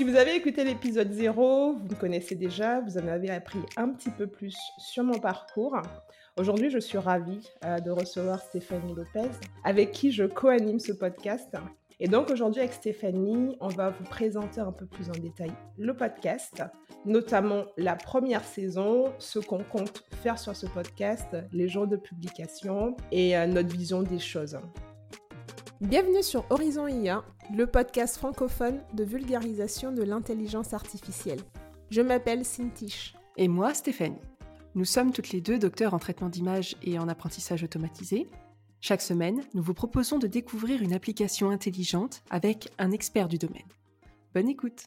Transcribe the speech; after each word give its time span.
Si 0.00 0.04
vous 0.04 0.14
avez 0.14 0.36
écouté 0.36 0.62
l'épisode 0.62 1.12
0, 1.12 1.72
vous 1.72 1.82
me 1.82 1.94
connaissez 1.96 2.36
déjà, 2.36 2.78
vous 2.78 2.98
en 2.98 3.08
avez 3.08 3.30
appris 3.30 3.58
un 3.76 3.88
petit 3.88 4.10
peu 4.10 4.28
plus 4.28 4.56
sur 4.78 5.02
mon 5.02 5.18
parcours. 5.18 5.76
Aujourd'hui, 6.36 6.70
je 6.70 6.78
suis 6.78 6.98
ravie 6.98 7.50
euh, 7.64 7.80
de 7.80 7.90
recevoir 7.90 8.40
Stéphanie 8.40 8.94
Lopez, 8.94 9.28
avec 9.64 9.90
qui 9.90 10.12
je 10.12 10.22
co-anime 10.22 10.78
ce 10.78 10.92
podcast. 10.92 11.56
Et 11.98 12.06
donc 12.06 12.30
aujourd'hui 12.30 12.60
avec 12.60 12.74
Stéphanie, 12.74 13.56
on 13.58 13.66
va 13.66 13.90
vous 13.90 14.04
présenter 14.04 14.60
un 14.60 14.70
peu 14.70 14.86
plus 14.86 15.08
en 15.08 15.18
détail 15.20 15.50
le 15.76 15.96
podcast, 15.96 16.62
notamment 17.04 17.64
la 17.76 17.96
première 17.96 18.44
saison, 18.44 19.12
ce 19.18 19.40
qu'on 19.40 19.64
compte 19.64 20.04
faire 20.22 20.38
sur 20.38 20.54
ce 20.54 20.66
podcast, 20.66 21.36
les 21.52 21.66
jours 21.66 21.88
de 21.88 21.96
publication 21.96 22.96
et 23.10 23.36
euh, 23.36 23.48
notre 23.48 23.74
vision 23.76 24.04
des 24.04 24.20
choses. 24.20 24.60
Bienvenue 25.80 26.24
sur 26.24 26.44
Horizon 26.50 26.88
IA, 26.88 27.24
le 27.56 27.64
podcast 27.68 28.16
francophone 28.16 28.80
de 28.94 29.04
vulgarisation 29.04 29.92
de 29.92 30.02
l'intelligence 30.02 30.74
artificielle. 30.74 31.38
Je 31.90 32.00
m'appelle 32.00 32.44
Cintiche. 32.44 33.14
Et 33.36 33.46
moi, 33.46 33.72
Stéphanie. 33.74 34.18
Nous 34.74 34.84
sommes 34.84 35.12
toutes 35.12 35.30
les 35.30 35.40
deux 35.40 35.56
docteurs 35.56 35.94
en 35.94 36.00
traitement 36.00 36.30
d'image 36.30 36.74
et 36.82 36.98
en 36.98 37.06
apprentissage 37.06 37.62
automatisé. 37.62 38.26
Chaque 38.80 39.00
semaine, 39.00 39.44
nous 39.54 39.62
vous 39.62 39.72
proposons 39.72 40.18
de 40.18 40.26
découvrir 40.26 40.82
une 40.82 40.92
application 40.92 41.50
intelligente 41.50 42.22
avec 42.28 42.70
un 42.78 42.90
expert 42.90 43.28
du 43.28 43.38
domaine. 43.38 43.62
Bonne 44.34 44.48
écoute 44.48 44.86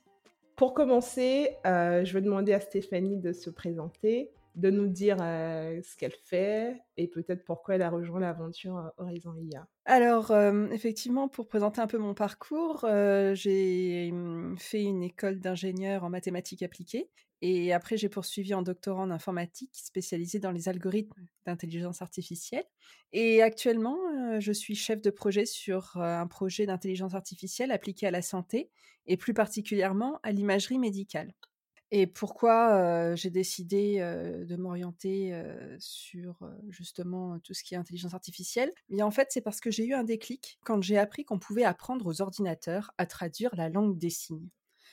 Pour 0.58 0.73
commencer, 0.73 1.52
euh, 1.66 2.03
je 2.03 2.14
vais 2.14 2.22
demander 2.22 2.52
à 2.52 2.59
Stéphanie 2.59 3.16
de 3.16 3.31
se 3.31 3.50
présenter, 3.50 4.30
de 4.55 4.70
nous 4.70 4.88
dire 4.88 5.18
ce 5.18 5.96
qu'elle 5.98 6.16
fait 6.23 6.82
et 6.98 7.08
peut-être 7.08 7.44
pourquoi 7.44 7.76
elle 7.76 7.82
a 7.82 7.90
rejoint 7.90 8.20
l'aventure 8.20 8.92
Horizon 8.98 9.36
IA. 9.36 9.68
Alors, 9.86 10.32
effectivement, 10.72 11.28
pour 11.28 11.48
présenter 11.48 11.82
un 11.82 11.88
peu 11.88 11.98
mon 11.98 12.14
parcours, 12.14 12.86
j'ai 13.34 14.09
hum, 14.12 14.56
fait 14.58 14.84
une 14.84 15.04
école 15.04 15.40
d'ingénieur 15.40 16.04
en 16.04 16.09
mathématiques 16.09 16.64
appliquées 16.64 17.09
et 17.42 17.73
après, 17.73 17.98
j'ai 17.98 18.09
poursuivi 18.09 18.53
en 18.53 18.62
doctorant 18.62 19.03
en 19.03 19.12
informatique, 19.12 19.72
spécialisé 19.73 20.40
dans 20.40 20.52
les 20.52 20.70
algorithmes 20.70 21.25
d'intelligence 21.45 22.03
artificielle. 22.03 22.66
Et 23.14 23.42
actuellement, 23.42 23.97
je 24.40 24.52
suis 24.52 24.75
chef 24.75 25.02
de 25.02 25.09
projet 25.09 25.47
sur 25.47 25.97
un 25.97 26.28
projet 26.28 26.68
d'intelligence 26.68 27.16
artificielle 27.16 27.72
appliqué 27.72 28.06
à 28.06 28.12
la 28.12 28.22
santé, 28.22 28.70
et 29.08 29.18
plus 29.18 29.34
particulièrement 29.34 30.20
à 30.22 30.31
l'imagerie 30.31 30.78
médicale. 30.78 31.34
Et 31.94 32.08
pourquoi 32.08 33.16
j'ai 33.16 33.30
décidé 33.30 34.00
de 34.00 34.56
m'orienter 34.56 35.34
sur 35.80 36.39
justement 36.70 37.38
tout 37.39 37.53
ce 37.53 37.64
qui 37.64 37.73
est 37.73 37.78
intelligence 37.78 38.14
artificielle? 38.14 38.72
Mais 38.89 39.02
en 39.02 39.11
fait, 39.11 39.28
c'est 39.31 39.42
parce 39.42 39.59
que 39.59 39.72
j'ai 39.72 39.86
eu 39.86 39.94
un 39.94 40.06
déclic 40.06 40.58
quand 40.64 40.81
j'ai 40.81 40.97
appris 40.97 41.25
qu'on 41.25 41.39
pouvait 41.39 41.66
apprendre 41.66 42.06
aux 42.08 42.22
ordinateurs 42.22 42.92
à 42.97 43.06
traduire 43.06 43.53
la 43.56 43.67
langue 43.67 43.97
des 43.97 44.09
signes. 44.09 44.50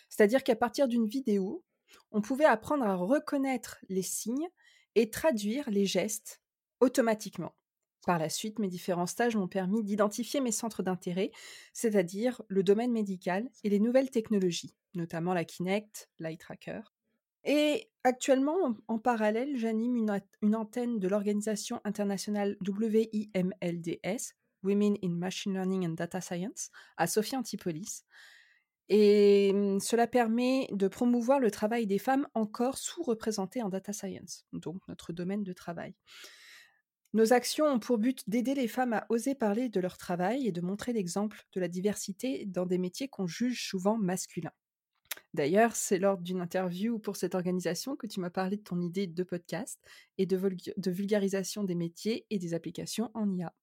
C'est-à-dire 0.08 0.42
qu'à 0.42 0.56
partir 0.56 0.88
d'une 0.88 1.06
vidéo, 1.06 1.64
on 2.10 2.20
pouvait 2.20 2.44
apprendre 2.44 2.84
à 2.84 2.96
reconnaître 2.96 3.78
les 3.88 4.02
signes 4.02 4.48
et 4.96 5.08
traduire 5.08 5.70
les 5.70 5.86
gestes 5.86 6.42
automatiquement. 6.80 7.54
Par 8.06 8.18
la 8.18 8.28
suite, 8.28 8.58
mes 8.58 8.68
différents 8.68 9.06
stages 9.06 9.36
m'ont 9.36 9.48
permis 9.48 9.82
d'identifier 9.82 10.40
mes 10.40 10.52
centres 10.52 10.82
d'intérêt, 10.82 11.30
c'est-à-dire 11.72 12.40
le 12.48 12.62
domaine 12.62 12.92
médical 12.92 13.48
et 13.64 13.68
les 13.68 13.80
nouvelles 13.80 14.10
technologies, 14.10 14.74
notamment 14.94 15.34
la 15.34 15.44
Kinect, 15.44 16.08
l'Eye 16.18 16.38
Tracker. 16.38 16.80
Et 17.44 17.90
actuellement, 18.04 18.76
en 18.88 18.98
parallèle, 18.98 19.56
j'anime 19.56 19.96
une, 20.42 20.54
antenne 20.54 20.98
de 20.98 21.08
l'organisation 21.08 21.80
internationale 21.84 22.56
WIMLDS, 22.66 24.34
Women 24.62 24.96
in 25.02 25.10
Machine 25.10 25.54
Learning 25.54 25.86
and 25.86 25.92
Data 25.92 26.20
Science, 26.20 26.70
à 26.96 27.06
Sophia 27.06 27.38
Antipolis, 27.38 28.04
et 28.88 29.52
mmh, 29.52 29.80
cela 29.80 30.06
permet 30.06 30.68
de 30.72 30.88
promouvoir 30.88 31.40
le 31.40 31.50
travail 31.50 31.86
des 31.86 31.98
femmes 31.98 32.26
encore 32.34 32.78
sous-représentées 32.78 33.62
en 33.62 33.68
data 33.68 33.92
science, 33.92 34.46
donc 34.52 34.76
notre 34.88 35.12
domaine 35.12 35.42
de 35.42 35.52
travail. 35.52 35.94
Nos 37.14 37.32
actions 37.32 37.66
ont 37.66 37.78
pour 37.78 37.98
but 37.98 38.22
d'aider 38.28 38.54
les 38.54 38.68
femmes 38.68 38.92
à 38.92 39.06
oser 39.08 39.34
parler 39.34 39.70
de 39.70 39.80
leur 39.80 39.96
travail 39.96 40.46
et 40.46 40.52
de 40.52 40.60
montrer 40.60 40.92
l'exemple 40.92 41.42
de 41.54 41.60
la 41.60 41.68
diversité 41.68 42.44
dans 42.46 42.66
des 42.66 42.78
métiers 42.78 43.08
qu'on 43.08 43.26
juge 43.26 43.66
souvent 43.66 43.96
masculins. 43.96 44.52
D'ailleurs, 45.34 45.74
c'est 45.74 45.98
lors 45.98 46.18
d'une 46.18 46.40
interview 46.40 46.98
pour 46.98 47.16
cette 47.16 47.34
organisation 47.34 47.96
que 47.96 48.06
tu 48.06 48.20
m'as 48.20 48.30
parlé 48.30 48.56
de 48.56 48.62
ton 48.62 48.80
idée 48.80 49.06
de 49.06 49.22
podcast 49.22 49.80
et 50.18 50.26
de, 50.26 50.36
vulgarisation 50.90 51.64
des 51.64 51.74
métiers 51.74 52.26
et 52.30 52.38
des 52.38 52.54
applications 52.54 53.10
en 53.14 53.30
IA. 53.34 53.54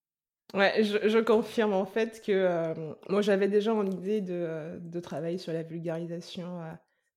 Ouais, 0.53 0.83
je, 0.83 1.19
confirme 1.19 1.73
en 1.73 1.85
fait 1.85 2.21
que 2.21 2.31
euh, 2.31 2.93
moi 3.09 3.21
j'avais 3.21 3.47
déjà 3.47 3.73
en 3.73 3.85
idée 3.85 4.21
de, 4.21 4.33
euh, 4.33 4.77
de, 4.79 4.99
travailler 4.99 5.39
sur 5.39 5.51
la 5.51 5.63
vulgarisation 5.63 6.61
euh, 6.61 6.71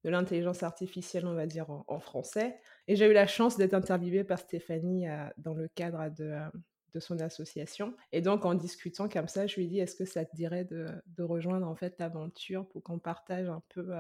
de 0.05 0.11
l'intelligence 0.11 0.63
artificielle, 0.63 1.27
on 1.27 1.35
va 1.35 1.47
dire 1.47 1.67
en, 1.71 2.01
français. 2.01 2.57
Et 2.87 2.97
j'ai 2.97 3.07
eu 3.07 3.13
la 3.13 3.27
chance 3.27 3.57
d'être 3.57 3.75
interviewée 3.75 4.25
par 4.25 4.39
Stéphanie 4.39 5.07
dans 5.39 5.55
le 5.55 5.69
cadre 5.75 6.09
de, 6.11 6.37
de, 6.95 7.01
son 7.01 7.19
association. 7.21 7.95
Et 8.13 8.21
donc 8.21 8.45
en 8.45 8.55
discutant 8.55 9.09
comme 9.09 9.29
ça, 9.29 9.47
je 9.47 9.57
lui 9.57 9.65
ai 9.65 9.69
dit 9.69 9.81
est-ce 9.81 9.97
que 9.97 10.05
ça 10.05 10.25
te 10.25 10.35
dirait 10.37 10.65
de, 10.65 11.23
rejoindre 11.23 11.67
en 11.67 11.75
fait 11.75 11.97
l'aventure 11.99 12.67
pour 12.69 12.83
qu'on 12.83 12.99
partage 12.99 13.49
un 13.49 13.63
peu 13.69 13.93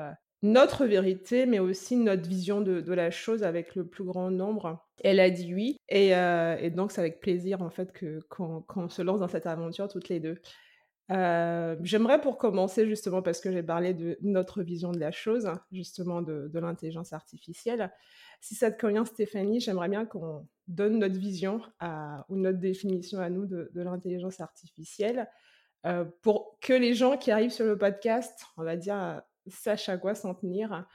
notre 0.43 0.87
vérité, 0.87 1.47
mais 1.47 1.59
aussi 1.59 1.97
notre 1.97 2.29
vision 2.29 2.61
de, 2.61 2.93
la 2.93 3.11
chose 3.11 3.43
avec 3.43 3.75
le 3.75 3.87
plus 3.87 4.05
grand 4.05 4.31
nombre? 4.31 4.85
Elle 5.03 5.21
a 5.21 5.31
dit 5.31 5.55
oui, 5.55 5.81
et, 5.89 6.15
euh, 6.15 6.57
et 6.59 6.71
donc 6.71 6.93
c'est 6.93 7.01
avec 7.01 7.21
plaisir 7.21 7.63
en 7.63 7.71
fait 7.71 7.93
que 7.93 8.21
qu'on 8.29 8.89
se 8.89 9.03
lance 9.03 9.21
dans 9.21 9.29
cette 9.29 9.47
aventure 9.47 9.89
toutes 9.89 10.09
les 10.09 10.21
deux. 10.21 10.41
Euh, 11.11 11.77
J'aimerais 11.83 12.21
pour 12.21 12.37
commencer 12.37 12.87
justement 12.87 13.23
parce 13.23 13.41
que 13.41 13.51
j'ai 13.51 13.63
parlé 13.63 13.95
de 13.95 14.19
notre 14.21 14.63
vision 14.63 14.93
de 14.93 14.99
la 14.99 15.11
chose, 15.11 15.51
justement 15.73 16.23
de, 16.23 16.51
l'intelligence 16.55 17.13
artificielle. 17.13 17.91
Si 18.41 18.55
ça 18.55 18.71
te 18.71 18.81
convient, 18.81 19.05
Stéphanie, 19.05 19.61
j'aimerais 19.61 19.89
bien 19.89 20.05
qu'on 20.05 20.47
donne 20.67 20.99
notre 20.99 21.19
vision 21.19 21.61
ou 22.29 22.37
notre 22.37 22.59
définition 22.59 23.21
à 23.21 23.31
nous 23.31 23.47
de, 23.47 23.71
l'intelligence 23.75 24.41
artificielle. 24.41 25.29
Euh, 25.87 26.05
pour 26.23 26.59
que 26.61 26.73
les 26.73 26.93
gens 26.93 27.17
qui 27.17 27.31
arrivent 27.31 27.53
sur 27.53 27.65
le 27.65 27.79
podcast, 27.79 28.45
on 28.57 28.65
va 28.65 28.77
dire, 28.77 29.23
sache 29.47 29.89
à 29.89 29.97
quoi 29.97 30.15
s'en 30.15 30.35
tenir 30.35 30.87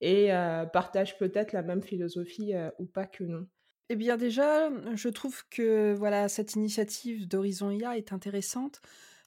et 0.00 0.28
partage 0.72 1.16
peut-être 1.16 1.52
la 1.52 1.62
même 1.62 1.82
philosophie 1.82 2.52
ou 2.78 2.84
pas 2.84 3.06
que 3.06 3.24
non. 3.24 3.46
Eh 3.90 3.96
bien 3.96 4.16
déjà, 4.16 4.70
je 4.94 5.08
trouve 5.08 5.44
que 5.50 5.94
voilà 5.94 6.28
cette 6.28 6.54
initiative 6.54 7.28
d'Horizon 7.28 7.70
IA 7.70 7.96
est 7.96 8.12
intéressante 8.12 8.80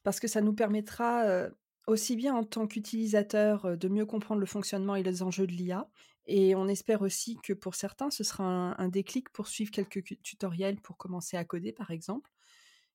parce 0.07 0.21
que 0.21 0.29
ça 0.29 0.39
nous 0.39 0.53
permettra 0.53 1.49
aussi 1.85 2.15
bien 2.15 2.33
en 2.33 2.45
tant 2.45 2.65
qu'utilisateur 2.65 3.77
de 3.77 3.87
mieux 3.89 4.05
comprendre 4.05 4.39
le 4.39 4.45
fonctionnement 4.45 4.95
et 4.95 5.03
les 5.03 5.21
enjeux 5.21 5.45
de 5.45 5.51
l'IA. 5.51 5.85
Et 6.27 6.55
on 6.55 6.69
espère 6.69 7.01
aussi 7.01 7.37
que 7.43 7.51
pour 7.51 7.75
certains, 7.75 8.09
ce 8.09 8.23
sera 8.23 8.45
un, 8.81 8.87
déclic 8.87 9.27
pour 9.31 9.49
suivre 9.49 9.69
quelques 9.69 10.01
tutoriels 10.23 10.79
pour 10.79 10.95
commencer 10.95 11.35
à 11.35 11.43
coder, 11.43 11.73
par 11.73 11.91
exemple. 11.91 12.31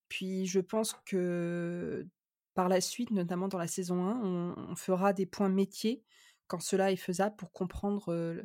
Puis 0.08 0.46
je 0.46 0.58
pense 0.58 0.94
que 1.04 2.06
par 2.54 2.70
la 2.70 2.80
suite, 2.80 3.10
notamment 3.10 3.48
dans 3.48 3.58
la 3.58 3.68
saison 3.68 4.06
1, 4.06 4.54
on, 4.70 4.74
fera 4.74 5.12
des 5.12 5.26
points 5.26 5.50
métiers 5.50 6.02
quand 6.46 6.62
cela 6.62 6.92
est 6.92 6.96
faisable 6.96 7.36
pour 7.36 7.52
comprendre 7.52 8.42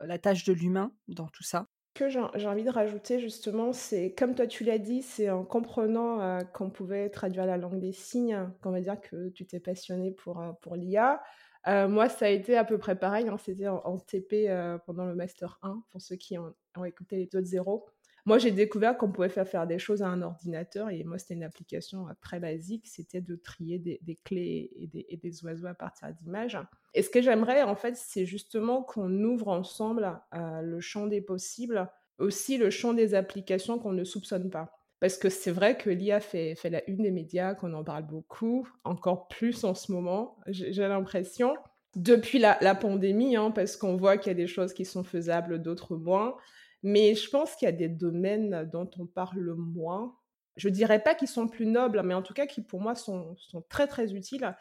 la 0.00 0.18
tâche 0.18 0.42
de 0.42 0.52
l'humain 0.52 0.92
dans 1.06 1.28
tout 1.28 1.44
ça. 1.44 1.68
Que 1.94 2.08
j'ai 2.08 2.46
envie 2.46 2.62
de 2.62 2.70
rajouter 2.70 3.18
justement, 3.18 3.72
c'est 3.72 4.14
comme 4.14 4.34
toi 4.34 4.46
tu 4.46 4.64
l'as 4.64 4.78
dit, 4.78 5.02
c'est 5.02 5.28
en 5.28 5.44
comprenant 5.44 6.38
qu'on 6.54 6.70
pouvait 6.70 7.10
traduire 7.10 7.46
la 7.46 7.56
langue 7.56 7.80
des 7.80 7.92
signes 7.92 8.48
qu'on 8.62 8.70
va 8.70 8.80
dire 8.80 9.00
que 9.00 9.28
tu 9.30 9.44
t'es 9.44 9.58
passionné 9.60 10.12
pour, 10.12 10.40
pour 10.62 10.76
l'IA. 10.76 11.20
moi, 11.66 12.08
ça 12.08 12.26
a 12.26 12.28
été 12.28 12.56
à 12.56 12.64
peu 12.64 12.78
près 12.78 12.96
pareil. 12.96 13.28
Hein, 13.28 13.36
C'était 13.38 13.66
en, 13.66 13.98
TP 13.98 14.48
pendant 14.86 15.04
le 15.04 15.16
Master 15.16 15.58
1, 15.62 15.82
pour 15.90 16.00
ceux 16.00 16.16
qui 16.16 16.38
ont, 16.38 16.54
ont 16.76 16.84
écouté 16.84 17.16
les 17.16 17.38
autres 17.38 17.48
zéros. 17.48 17.86
Moi, 18.26 18.38
j'ai 18.38 18.50
découvert 18.50 18.96
qu'on 18.96 19.10
pouvait 19.10 19.28
faire 19.28 19.48
faire 19.48 19.66
des 19.66 19.78
choses 19.78 20.02
à 20.02 20.08
un 20.08 20.22
ordinateur 20.22 20.90
et 20.90 21.04
moi, 21.04 21.18
c'était 21.18 21.34
une 21.34 21.42
application 21.42 22.08
euh, 22.08 22.12
très 22.20 22.40
basique, 22.40 22.86
c'était 22.86 23.20
de 23.20 23.36
trier 23.36 23.78
des, 23.78 24.18
clés 24.24 24.70
et 24.76 25.16
des, 25.16 25.44
oiseaux 25.44 25.66
à 25.66 25.74
partir 25.74 26.12
d'images. 26.12 26.58
Et 26.94 27.02
ce 27.02 27.10
que 27.10 27.22
j'aimerais, 27.22 27.62
en 27.62 27.76
fait, 27.76 27.96
c'est 27.96 28.26
justement 28.26 28.82
qu'on 28.82 29.12
ouvre 29.22 29.48
ensemble 29.48 30.18
euh, 30.34 30.62
le 30.62 30.80
champ 30.80 31.06
des 31.06 31.20
possibles, 31.20 31.88
aussi 32.18 32.58
le 32.58 32.70
champ 32.70 32.92
des 32.92 33.14
applications 33.14 33.78
qu'on 33.78 33.92
ne 33.92 34.04
soupçonne 34.04 34.50
pas. 34.50 34.80
Parce 35.00 35.16
que 35.16 35.30
c'est 35.30 35.50
vrai 35.50 35.78
que 35.78 35.88
l'IA 35.88 36.20
fait, 36.20 36.54
la 36.64 36.88
une 36.88 37.02
des 37.02 37.10
médias, 37.10 37.54
qu'on 37.54 37.72
en 37.72 37.82
parle 37.82 38.06
beaucoup, 38.06 38.68
encore 38.84 39.28
plus 39.28 39.64
en 39.64 39.74
ce 39.74 39.92
moment, 39.92 40.36
j'ai 40.46 40.86
l'impression. 40.86 41.56
Depuis 41.96 42.38
la, 42.38 42.74
pandémie, 42.74 43.34
hein, 43.34 43.50
parce 43.50 43.76
qu'on 43.76 43.96
voit 43.96 44.18
qu'il 44.18 44.30
y 44.30 44.30
a 44.30 44.34
des 44.34 44.46
choses 44.46 44.74
qui 44.74 44.84
sont 44.84 45.02
faisables, 45.02 45.60
d'autres 45.60 45.96
moins. 45.96 46.36
Mais 46.82 47.14
je 47.14 47.28
pense 47.28 47.54
qu'il 47.56 47.66
y 47.66 47.68
a 47.68 47.72
des 47.72 47.88
domaines 47.88 48.68
dont 48.72 48.90
on 48.98 49.06
parle 49.06 49.54
moins. 49.54 50.16
Je 50.56 50.68
dirais 50.68 51.02
pas 51.02 51.14
qu'ils 51.14 51.28
sont 51.28 51.48
plus 51.48 51.66
nobles, 51.66 52.02
mais 52.02 52.14
en 52.14 52.22
tout 52.22 52.34
cas 52.34 52.46
qui 52.46 52.62
pour 52.62 52.80
moi 52.80 52.94
sont, 52.94 53.36
sont 53.36 53.62
très 53.68 53.86
très 53.86 54.14
utiles 54.14 54.54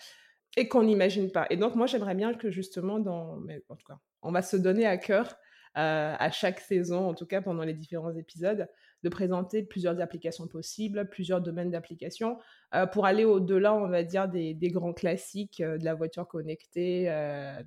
et 0.57 0.67
qu'on 0.67 0.83
n'imagine 0.83 1.31
pas. 1.31 1.47
Et 1.49 1.57
donc 1.57 1.75
moi 1.75 1.87
j'aimerais 1.87 2.15
bien 2.15 2.33
que 2.33 2.51
justement 2.51 2.99
dans, 2.99 3.37
mais 3.37 3.63
en 3.69 3.75
tout 3.75 3.85
cas, 3.85 3.99
on 4.21 4.31
va 4.31 4.41
se 4.41 4.57
donner 4.57 4.85
à 4.85 4.97
cœur 4.97 5.37
euh, 5.77 6.15
à 6.17 6.31
chaque 6.31 6.59
saison, 6.59 7.07
en 7.07 7.13
tout 7.13 7.25
cas 7.25 7.41
pendant 7.41 7.63
les 7.63 7.73
différents 7.73 8.15
épisodes, 8.15 8.67
de 9.03 9.09
présenter 9.09 9.63
plusieurs 9.63 9.99
applications 10.01 10.47
possibles, 10.47 11.07
plusieurs 11.09 11.41
domaines 11.41 11.71
d'application, 11.71 12.37
euh, 12.75 12.85
pour 12.85 13.05
aller 13.05 13.25
au-delà, 13.25 13.73
on 13.73 13.87
va 13.87 14.03
dire, 14.03 14.27
des, 14.27 14.55
grands 14.69 14.93
classiques 14.93 15.61
euh, 15.61 15.77
de 15.77 15.85
la 15.85 15.93
voiture 15.93 16.27
connectée, 16.27 17.05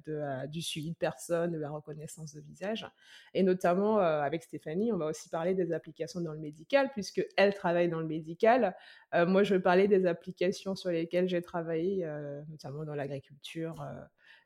de, 0.06 0.46
du 0.48 0.62
suivi 0.62 0.92
de 0.92 0.96
personnes, 0.96 1.52
de 1.52 1.58
la 1.58 1.70
reconnaissance 1.70 2.34
de 2.34 2.40
visage. 2.40 2.86
Et 3.34 3.42
notamment, 3.42 3.98
avec 3.98 4.42
Stéphanie, 4.42 4.92
on 4.92 4.96
va 4.96 5.06
aussi 5.06 5.28
parler 5.28 5.54
des 5.54 5.72
applications 5.72 6.20
dans 6.20 6.32
le 6.32 6.38
médical, 6.38 6.90
puisque 6.92 7.24
elle 7.36 7.54
travaille 7.54 7.88
dans 7.88 8.00
le 8.00 8.06
médical. 8.06 8.76
moi, 9.12 9.42
je 9.42 9.54
vais 9.54 9.60
parler 9.60 9.88
des 9.88 10.06
applications 10.06 10.74
sur 10.74 10.90
lesquelles 10.90 11.28
j'ai 11.28 11.42
travaillé, 11.42 12.06
notamment 12.48 12.84
dans 12.84 12.94
l'agriculture 12.94 13.74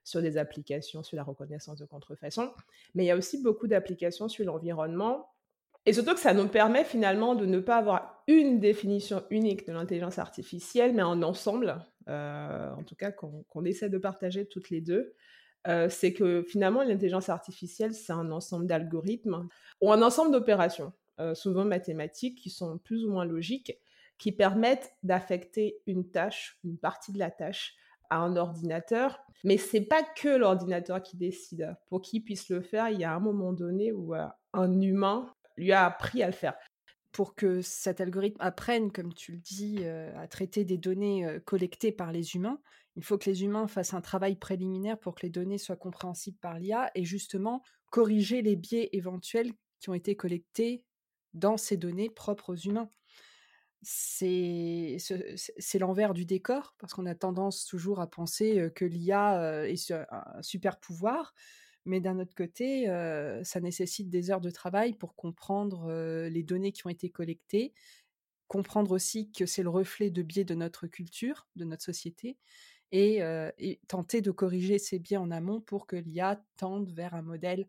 sur 0.07 0.23
des 0.23 0.39
applications 0.39 1.03
sur 1.03 1.17
la 1.17 1.25
reconnaissance 1.25 1.79
de 1.79 1.85
contrefaçon, 1.85 2.53
mais 2.95 3.05
il 3.05 3.07
y 3.09 3.11
a 3.11 3.17
aussi 3.17 3.43
beaucoup 3.43 3.67
d'applications 3.67 4.29
sur 4.29 4.45
l'environnement. 4.45 5.29
Et 5.87 5.93
surtout 5.93 6.15
que 6.15 6.21
ça 6.21 6.35
nous 6.35 6.49
permet 6.49 6.85
finalement 6.85 7.37
de 7.37 7.47
ne 7.47 7.61
pas 7.61 7.77
avoir 7.77 8.25
une 8.27 8.59
définition 8.59 9.23
unique 9.31 9.67
de 9.69 9.73
l'intelligence 9.73 10.19
artificielle, 10.19 10.93
mais 10.93 11.03
un 11.03 11.23
ensemble, 11.23 11.79
euh, 12.09 12.73
en 12.73 12.83
tout 12.83 12.97
cas 12.97 13.13
qu'on 13.13 13.65
essaie 13.65 13.89
de 13.89 13.99
partager 13.99 14.47
toutes 14.47 14.71
les 14.71 14.81
deux. 14.81 15.15
Euh, 15.69 15.89
c'est 15.89 16.13
que 16.13 16.43
finalement 16.43 16.83
l'intelligence 16.83 17.29
artificielle, 17.29 17.95
c'est 17.95 18.13
un 18.13 18.31
ensemble 18.33 18.67
d'algorithmes 18.67 19.49
ou 19.81 19.93
un 19.93 20.03
ensemble 20.03 20.33
d'opérations, 20.33 20.93
euh, 21.21 21.35
souvent 21.35 21.65
mathématiques, 21.65 22.39
qui 22.39 22.51
sont 22.51 22.79
plus 22.79 23.05
ou 23.05 23.11
moins 23.11 23.25
logiques, 23.25 23.73
qui 24.19 24.33
permettent 24.33 24.93
d'affecter 25.05 25.79
une 25.87 26.11
tâche, 26.11 26.59
une 26.65 26.79
partie 26.79 27.13
de 27.13 27.19
la 27.19 27.31
tâche, 27.31 27.77
à 28.11 28.19
un 28.19 28.37
ordinateur. 28.37 29.21
Mais 29.45 29.57
c'est 29.57 29.81
pas 29.81 30.03
que 30.03 30.29
l'ordinateur 30.29 31.03
qui 31.03 31.17
décide. 31.17 31.77
Pour 31.89 32.01
qu'il 32.01 32.23
puisse 32.23 32.49
le 32.49 32.61
faire, 32.61 32.89
il 32.89 33.01
y 33.01 33.05
a 33.05 33.13
un 33.13 33.21
moment 33.21 33.53
donné 33.53 33.93
où 33.93 34.15
un 34.15 34.81
humain 34.81 35.35
lui 35.57 35.73
a 35.73 35.87
appris 35.87 36.23
à 36.23 36.27
le 36.27 36.33
faire. 36.33 36.55
Pour 37.13 37.35
que 37.35 37.63
cet 37.63 38.01
algorithme 38.01 38.41
apprenne, 38.41 38.93
comme 38.93 39.15
tu 39.15 39.33
le 39.33 39.39
dis, 39.39 39.79
euh, 39.81 40.13
à 40.19 40.29
traiter 40.29 40.65
des 40.65 40.77
données 40.77 41.27
euh, 41.27 41.41
collectées 41.41 41.93
par 41.93 42.13
les 42.13 42.35
humains, 42.35 42.61
il 42.95 43.05
faut 43.05 43.17
que 43.17 43.29
les 43.31 43.45
humains 43.45 43.69
fassent 43.69 43.95
un 43.95 44.01
travail 44.01 44.37
préliminaire 44.37 44.99
pour 44.99 45.15
que 45.15 45.23
les 45.23 45.31
données 45.31 45.59
soient 45.59 45.77
compréhensibles 45.77 46.39
par 46.39 46.59
l'IA 46.59 46.91
et 46.95 47.05
justement 47.05 47.63
corriger 47.91 48.43
les 48.43 48.57
biais 48.57 48.91
éventuels 48.93 49.53
qui 49.81 49.89
ont 49.91 49.95
été 49.95 50.17
collectés 50.17 50.85
dans 51.33 51.57
ces 51.57 51.77
données 51.77 52.11
propres 52.11 52.55
aux 52.55 52.57
humains 52.57 52.91
c'est 53.83 54.99
l'envers 55.79 56.13
du 56.13 56.25
décor, 56.25 56.75
parce 56.79 56.93
qu'on 56.93 57.07
a 57.07 57.15
tendance 57.15 57.67
toujours 57.67 58.01
à 58.01 58.09
penser 58.09 58.71
que 58.75 58.85
l'IA 58.85 59.67
est 59.69 59.93
un 59.93 60.43
super 60.43 60.81
pouvoir, 60.81 61.35
mais 61.87 62.01
d'un 62.01 62.19
autre 62.19 62.35
côté, 62.35 62.87
ça 63.45 63.61
nécessite 63.61 64.11
des 64.11 64.31
heures 64.31 64.41
de 64.41 64.51
travail 64.51 64.93
pour 64.93 65.15
comprendre 65.15 65.91
les 66.29 66.43
données 66.43 66.73
qui 66.73 66.87
ont 66.87 66.91
été 66.91 67.11
collectées, 67.11 67.73
comprendre 68.49 68.93
aussi 68.93 69.31
que 69.33 69.47
c'est 69.47 69.63
le 69.63 69.71
reflet 69.71 70.11
de 70.11 70.23
biais 70.23 70.45
de 70.45 70.55
notre 70.55 70.87
culture, 70.87 71.47
de 71.57 71.65
notre 71.65 71.83
société, 71.83 72.37
et, 72.93 73.21
et, 73.59 73.81
tenter 73.89 74.21
de 74.21 74.31
corriger 74.31 74.79
ces 74.79 74.99
biais 74.99 75.17
en 75.17 75.31
amont 75.31 75.61
pour 75.61 75.87
que 75.87 75.97
l'IA 75.97 76.43
tende 76.57 76.91
vers 76.91 77.15
un 77.15 77.23
modèle 77.23 77.67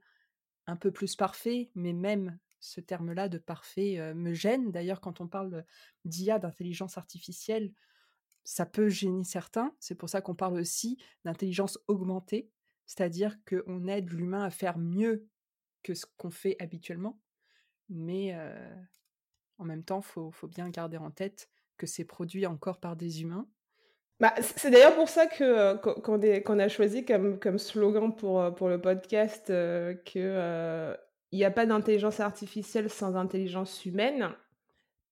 un 0.67 0.75
peu 0.75 0.91
plus 0.91 1.15
parfait, 1.15 1.71
mais 1.75 1.93
même 1.93 2.37
ce 2.59 2.81
terme-là 2.81 3.29
de 3.29 3.37
parfait 3.37 4.13
me 4.13 4.33
gêne. 4.33 4.71
D'ailleurs, 4.71 5.01
quand 5.01 5.21
on 5.21 5.27
parle 5.27 5.65
d'IA, 6.05 6.39
d'intelligence 6.39 6.97
artificielle, 6.97 7.71
ça 8.43 8.65
peut 8.65 8.87
gêner 8.87 9.23
certains. 9.25 9.75
C'est 9.79 9.95
pour 9.95 10.09
ça 10.09 10.21
qu'on 10.21 10.35
parle 10.35 10.53
aussi 10.53 10.97
d'intelligence 11.25 11.77
augmentée, 11.87 12.49
c'est-à-dire 12.87 13.37
qu'on 13.47 13.87
aide 13.87 14.09
l'humain 14.11 14.43
à 14.43 14.49
faire 14.49 14.77
mieux 14.77 15.27
que 15.83 15.93
ce 15.93 16.05
qu'on 16.17 16.31
fait 16.31 16.55
habituellement. 16.59 17.19
Mais 17.89 18.35
en 19.59 19.63
même 19.63 19.83
temps, 19.83 19.99
il 19.99 20.31
faut, 20.33 20.47
bien 20.47 20.69
garder 20.69 20.97
en 20.97 21.11
tête 21.11 21.49
que 21.77 21.85
c'est 21.85 22.05
produit 22.05 22.47
encore 22.47 22.79
par 22.79 22.95
des 22.95 23.21
humains. 23.21 23.47
Bah, 24.19 24.33
c'est 24.41 24.71
d'ailleurs 24.71 24.95
pour 24.95 25.09
ça 25.09 25.27
que 25.27 25.75
qu'on 26.01 26.59
a 26.59 26.67
choisi 26.67 27.05
comme, 27.05 27.39
comme 27.39 27.59
slogan 27.59 28.15
pour, 28.15 28.55
pour 28.55 28.67
le 28.67 28.81
podcast 28.81 29.51
il 31.31 31.39
n'y 31.39 31.45
a 31.45 31.51
pas 31.51 31.65
d'intelligence 31.65 32.19
artificielle 32.19 32.89
sans 32.89 33.15
intelligence 33.15 33.85
humaine, 33.85 34.31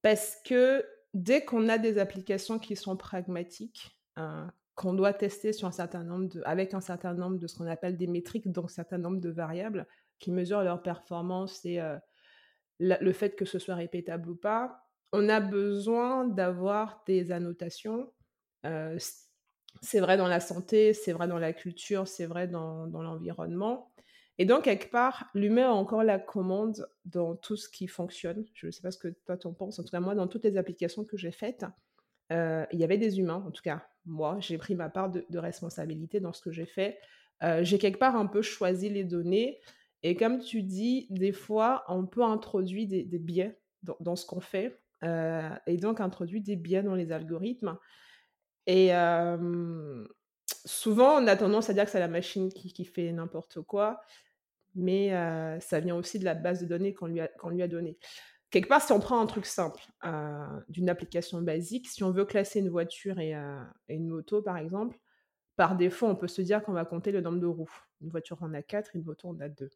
parce 0.02 0.38
que 0.46 0.86
dès 1.14 1.44
qu'on 1.44 1.68
a 1.70 1.78
des 1.78 1.98
applications 1.98 2.60
qui 2.60 2.76
sont 2.76 2.96
pragmatiques, 2.96 4.00
hein, 4.16 4.52
qu'on 4.76 4.94
doit 4.94 5.14
tester 5.14 5.54
sur 5.54 5.68
un 5.68 5.72
certain 5.72 6.04
nombre 6.04 6.38
avec 6.44 6.74
un 6.74 6.82
certain 6.82 7.14
nombre 7.14 7.38
de 7.38 7.48
ce 7.48 7.58
qu'on 7.58 7.68
appelle 7.68 7.98
des 7.98 8.08
métriques, 8.08 8.52
donc 8.52 8.66
un 8.66 8.68
certain 8.68 8.98
nombre 8.98 9.20
de 9.20 9.30
variables 9.30 9.88
qui 10.20 10.32
mesurent 10.32 10.64
leur 10.64 10.82
performance 10.82 11.66
et 11.66 11.80
euh, 11.80 11.98
le 12.80 13.12
fait 13.14 13.36
que 13.36 13.46
ce 13.46 13.58
soit 13.58 13.76
répétable 13.76 14.30
ou 14.30 14.36
pas, 14.36 14.86
on 15.14 15.30
a 15.30 15.40
besoin 15.40 16.26
d'avoir 16.26 17.04
des 17.08 17.32
annotations. 17.32 18.12
Euh, 18.66 18.98
c'est 19.82 20.00
vrai 20.00 20.18
dans 20.18 20.28
la 20.28 20.40
santé, 20.40 20.94
c'est 20.94 21.14
vrai 21.14 21.28
dans 21.28 21.40
la 21.40 21.54
culture, 21.54 22.08
c'est 22.08 22.26
vrai 22.26 22.48
dans, 22.48 22.88
dans 22.88 23.02
l'environnement. 23.02 23.92
Et 24.38 24.46
donc, 24.46 24.66
quelque 24.66 24.92
part, 24.92 25.30
l'humain 25.34 25.70
a 25.70 25.74
encore 25.74 26.04
la 26.04 26.20
commande 26.20 26.86
dans 27.06 27.36
tout 27.36 27.56
ce 27.56 27.70
qui 27.70 27.88
fonctionne. 27.88 28.46
Je 28.54 28.66
ne 28.66 28.72
sais 28.72 28.82
pas 28.82 28.92
ce 28.92 28.98
que 28.98 29.08
toi 29.26 29.38
t'en 29.38 29.54
penses. 29.54 29.80
En 29.80 29.84
tout 29.84 29.92
cas, 29.92 30.02
moi, 30.02 30.16
dans 30.16 30.28
toutes 30.28 30.44
les 30.44 30.58
applications 30.58 31.06
que 31.06 31.16
j'ai 31.16 31.32
faites, 31.32 31.66
euh, 32.34 32.66
il 32.72 32.80
y 32.80 32.84
avait 32.84 32.98
des 32.98 33.20
humains. 33.20 33.44
En 33.48 33.52
tout 33.52 33.62
cas, 33.62 33.88
moi, 34.06 34.38
j'ai 34.40 34.58
pris 34.58 34.76
ma 34.76 34.90
part 34.90 35.10
de, 35.10 35.38
responsabilité 35.38 36.20
dans 36.20 36.34
ce 36.34 36.42
que 36.42 36.52
j'ai 36.52 36.66
fait. 36.66 36.98
Euh, 37.44 37.64
j'ai 37.64 37.78
quelque 37.78 38.00
part 38.00 38.16
un 38.16 38.28
peu 38.28 38.42
choisi 38.42 38.90
les 38.90 39.04
données. 39.04 39.60
Et 40.04 40.16
comme 40.16 40.40
tu 40.40 40.62
dis, 40.62 41.08
des 41.10 41.32
fois, 41.32 41.84
on 41.88 42.06
peut 42.06 42.24
introduire 42.24 42.88
des, 42.88 43.20
biais 43.20 43.60
dans, 44.00 44.16
ce 44.16 44.26
qu'on 44.26 44.42
fait. 44.42 44.80
Euh, 45.04 45.50
et 45.68 45.78
donc, 45.78 46.00
introduire 46.00 46.42
des 46.44 46.56
biais 46.56 46.84
dans 46.84 46.96
les 46.96 47.12
algorithmes. 47.12 47.78
Et 48.68 48.92
souvent, 50.66 51.22
on 51.22 51.28
a 51.28 51.36
tendance 51.36 51.70
à 51.70 51.74
dire 51.74 51.86
que 51.86 51.92
c'est 51.92 52.00
la 52.00 52.08
machine 52.08 52.50
qui, 52.50 52.86
fait 52.86 53.12
n'importe 53.12 53.62
quoi 53.62 54.02
mais 54.78 55.12
ça 55.62 55.80
vient 55.80 55.96
aussi 55.96 56.20
de 56.20 56.26
la 56.26 56.36
base 56.36 56.62
de 56.62 56.66
données 56.66 56.94
qu'on 56.94 57.08
lui 57.08 57.22
a 57.62 57.68
donnée. 57.70 57.98
Quelque 58.56 58.70
part, 58.70 58.82
si 58.82 58.94
on 58.94 59.02
prend 59.02 59.20
un 59.20 59.26
truc 59.26 59.46
simple 59.46 59.82
d'une 60.70 60.88
application 60.88 61.42
basique, 61.42 61.90
si 61.90 62.06
on 62.06 62.12
veut 62.12 62.24
classer 62.24 62.62
une 62.62 62.70
voiture 62.70 63.20
et, 63.20 63.34
une 63.90 64.08
moto, 64.08 64.42
par 64.42 64.56
exemple, 64.56 64.98
par 65.58 65.76
défaut, 65.76 66.06
on 66.06 66.16
peut 66.16 66.30
se 66.30 66.42
dire 66.42 66.64
qu'on 66.64 66.72
va 66.72 66.86
compter 66.86 67.12
le 67.12 67.20
nombre 67.20 67.42
de 67.42 67.48
roues. 67.48 67.84
Une 68.00 68.08
voiture 68.08 68.42
en 68.42 68.54
a 68.54 68.62
quatre, 68.62 68.96
une 68.96 69.04
moto 69.04 69.28
en 69.28 69.38
a 69.42 69.50
deux. 69.50 69.72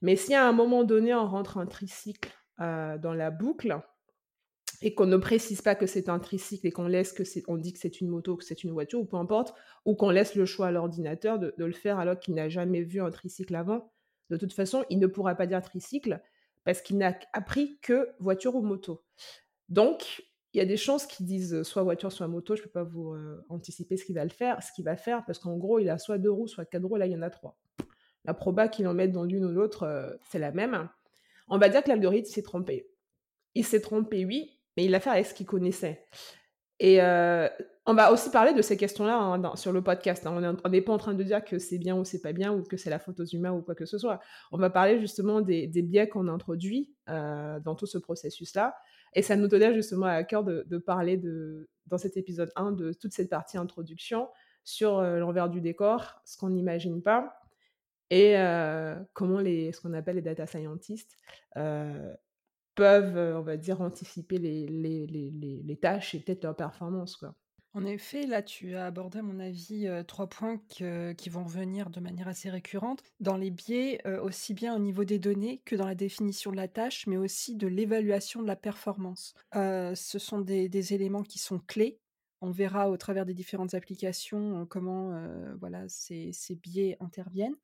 Mais 0.00 0.16
si 0.16 0.34
à 0.34 0.48
un 0.48 0.52
moment 0.52 0.82
donné, 0.82 1.12
on 1.12 1.28
rentre 1.28 1.58
un 1.58 1.66
tricycle 1.66 2.32
dans 2.58 3.12
la 3.14 3.30
boucle, 3.30 3.78
et 4.80 4.94
qu'on 4.94 5.04
ne 5.04 5.18
précise 5.18 5.60
pas 5.60 5.74
que 5.74 5.84
c'est 5.84 6.08
un 6.08 6.20
tricycle 6.20 6.66
et 6.66 6.72
qu'on 6.72 6.88
laisse 6.88 7.12
que 7.12 7.22
on 7.48 7.58
dit 7.58 7.74
que 7.74 7.78
c'est 7.78 8.00
une 8.00 8.08
moto, 8.08 8.34
que 8.34 8.44
c'est 8.44 8.64
une 8.64 8.70
voiture, 8.70 9.00
ou 9.00 9.04
peu 9.04 9.18
importe, 9.18 9.54
ou 9.84 9.94
qu'on 9.94 10.08
laisse 10.08 10.36
le 10.36 10.46
choix 10.46 10.68
à 10.68 10.70
l'ordinateur 10.70 11.38
de 11.38 11.52
le 11.58 11.72
faire 11.72 11.98
alors 11.98 12.18
qu'il 12.18 12.34
n'a 12.34 12.48
jamais 12.48 12.80
vu 12.80 13.02
un 13.02 13.10
tricycle 13.10 13.54
avant, 13.54 13.92
de 14.30 14.38
toute 14.38 14.54
façon, 14.54 14.86
il 14.88 15.00
ne 15.00 15.06
pourra 15.06 15.34
pas 15.34 15.46
dire 15.46 15.60
tricycle 15.60 16.22
parce 16.64 16.82
qu'il 16.82 16.98
n'a 16.98 17.18
appris 17.32 17.78
que 17.80 18.08
voiture 18.18 18.54
ou 18.54 18.62
moto. 18.62 19.04
Donc, 19.68 20.22
il 20.52 20.58
y 20.58 20.60
a 20.60 20.66
des 20.66 20.76
chances 20.76 21.06
qu'il 21.06 21.26
disent 21.26 21.62
soit 21.62 21.82
voiture, 21.82 22.10
soit 22.10 22.26
moto. 22.26 22.56
Je 22.56 22.60
ne 22.60 22.64
peux 22.64 22.72
pas 22.72 22.82
vous 22.82 23.14
anticiper 23.48 23.96
ce 23.96 24.04
qu'il 24.04 24.16
va 24.16 24.24
le 24.24 24.30
faire, 24.30 24.62
ce 24.62 24.72
qu'il 24.72 24.84
va 24.84 24.96
faire, 24.96 25.24
parce 25.24 25.38
qu'en 25.38 25.56
gros, 25.56 25.78
il 25.78 25.88
a 25.88 25.98
soit 25.98 26.18
deux 26.18 26.30
roues, 26.30 26.48
soit 26.48 26.64
quatre 26.64 26.84
roues. 26.84 26.96
Là, 26.96 27.06
il 27.06 27.12
y 27.12 27.16
en 27.16 27.22
a 27.22 27.30
trois. 27.30 27.58
La 28.24 28.34
proba 28.34 28.68
qu'il 28.68 28.86
en 28.88 28.94
mette 28.94 29.12
dans 29.12 29.24
l'une 29.24 29.44
ou 29.44 29.50
l'autre, 29.50 30.18
c'est 30.28 30.38
la 30.38 30.50
même. 30.52 30.88
On 31.48 31.58
va 31.58 31.68
dire 31.68 31.82
que 31.82 31.88
l'algorithme 31.88 32.30
s'est 32.30 32.42
trompé. 32.42 32.90
Il 33.54 33.64
s'est 33.64 33.80
trompé, 33.80 34.24
oui, 34.24 34.60
mais 34.76 34.84
il 34.84 34.90
l'a 34.90 35.00
fait 35.00 35.10
avec 35.10 35.26
ce 35.26 35.34
qu'il 35.34 35.46
connaissait. 35.46 36.04
Et 36.78 36.98
on 37.90 37.94
va 37.94 38.12
aussi 38.12 38.30
parler 38.30 38.52
de 38.52 38.62
ces 38.62 38.76
questions-là 38.76 39.18
hein, 39.18 39.56
sur 39.56 39.72
le 39.72 39.82
podcast. 39.82 40.24
Hein. 40.24 40.56
On 40.64 40.68
n'est 40.68 40.80
pas 40.80 40.92
en 40.92 40.98
train 40.98 41.14
de 41.14 41.22
dire 41.24 41.44
que 41.44 41.58
c'est 41.58 41.78
bien 41.78 41.96
ou 41.96 42.04
c'est 42.04 42.20
pas 42.20 42.32
bien 42.32 42.52
ou 42.52 42.62
que 42.62 42.76
c'est 42.76 42.88
la 42.88 43.00
faute 43.00 43.18
aux 43.18 43.24
humains 43.24 43.50
ou 43.50 43.62
quoi 43.62 43.74
que 43.74 43.84
ce 43.84 43.98
soit. 43.98 44.20
On 44.52 44.58
va 44.58 44.70
parler 44.70 45.00
justement 45.00 45.40
des, 45.40 45.66
biais 45.66 46.08
qu'on 46.08 46.28
introduit 46.28 46.94
euh, 47.08 47.58
dans 47.58 47.74
tout 47.74 47.86
ce 47.86 47.98
processus-là. 47.98 48.76
Et 49.14 49.22
ça 49.22 49.34
nous 49.34 49.48
tenait 49.48 49.74
justement 49.74 50.06
à 50.06 50.22
cœur 50.22 50.44
de, 50.44 50.78
parler 50.78 51.16
de, 51.16 51.68
dans 51.86 51.98
cet 51.98 52.16
épisode 52.16 52.52
1 52.54 52.72
de 52.72 52.92
toute 52.92 53.12
cette 53.12 53.28
partie 53.28 53.58
introduction 53.58 54.28
sur 54.62 54.98
euh, 54.98 55.18
l'envers 55.18 55.48
du 55.48 55.60
décor, 55.60 56.20
ce 56.24 56.38
qu'on 56.38 56.50
n'imagine 56.50 57.02
pas 57.02 57.36
et 58.12 58.34
comment 59.12 59.38
les, 59.38 59.70
ce 59.70 59.80
qu'on 59.80 59.92
appelle 59.94 60.16
les 60.16 60.22
data 60.22 60.44
scientists 60.44 61.16
peuvent, 61.54 63.36
on 63.36 63.42
va 63.42 63.56
dire, 63.56 63.80
anticiper 63.80 64.38
les, 64.38 64.66
les, 64.66 65.06
les, 65.06 65.62
les 65.64 65.76
tâches 65.76 66.16
et 66.16 66.18
peut-être 66.18 66.42
leur 66.42 66.56
performance. 66.56 67.16
Quoi. 67.16 67.36
En 67.72 67.84
effet, 67.84 68.26
là, 68.26 68.42
tu 68.42 68.74
as 68.74 68.86
abordé, 68.86 69.20
à 69.20 69.22
mon 69.22 69.38
avis, 69.38 69.88
trois 70.08 70.26
points 70.26 70.58
qui 70.68 71.28
vont 71.28 71.44
revenir 71.44 71.88
de 71.90 72.00
manière 72.00 72.26
assez 72.26 72.50
récurrente. 72.50 73.02
Dans 73.20 73.36
les 73.36 73.50
biais, 73.50 74.04
aussi 74.22 74.54
bien 74.54 74.74
au 74.74 74.80
niveau 74.80 75.04
des 75.04 75.20
données 75.20 75.62
que 75.64 75.76
dans 75.76 75.86
la 75.86 75.94
définition 75.94 76.50
de 76.50 76.56
la 76.56 76.66
tâche, 76.66 77.06
mais 77.06 77.16
aussi 77.16 77.54
de 77.54 77.68
l'évaluation 77.68 78.42
de 78.42 78.48
la 78.48 78.56
performance. 78.56 79.34
ce 79.54 80.18
sont 80.18 80.40
des, 80.40 80.94
éléments 80.94 81.22
qui 81.22 81.38
sont 81.38 81.60
clés. 81.60 82.00
On 82.40 82.50
verra 82.50 82.90
au 82.90 82.96
travers 82.96 83.26
des 83.26 83.34
différentes 83.34 83.74
applications 83.74 84.66
comment 84.66 85.14
voilà, 85.60 85.88
ces, 85.88 86.32
ces, 86.32 86.56
biais 86.56 86.96
interviennent. 86.98 87.56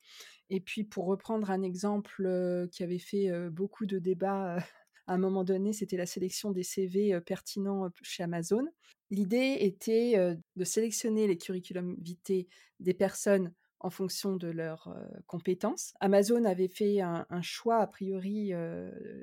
Et 0.50 0.60
puis, 0.60 0.84
pour 0.84 1.06
reprendre 1.06 1.50
un 1.50 1.62
exemple 1.62 2.68
qui 2.70 2.84
avait 2.84 3.00
fait 3.00 3.28
beaucoup 3.50 3.86
de 3.86 3.98
débats 3.98 4.58
À 5.08 5.14
un 5.14 5.18
moment 5.18 5.44
donné, 5.44 5.72
c'était 5.72 5.96
la 5.96 6.06
sélection 6.06 6.50
des 6.50 6.64
CV 6.64 7.20
pertinents 7.20 7.88
chez 8.02 8.24
Amazon. 8.24 8.66
L'idée 9.10 9.58
était 9.60 10.36
de 10.56 10.64
sélectionner 10.64 11.26
les 11.26 11.38
curriculum 11.38 11.96
vitae 12.00 12.46
des 12.80 12.94
personnes 12.94 13.52
en 13.80 13.90
fonction 13.90 14.36
de 14.36 14.48
leurs 14.48 14.94
compétences. 15.26 15.94
Amazon 16.00 16.44
avait 16.44 16.68
fait 16.68 17.00
un, 17.00 17.42
choix, 17.42 17.76
a 17.76 17.86
priori, 17.86 18.52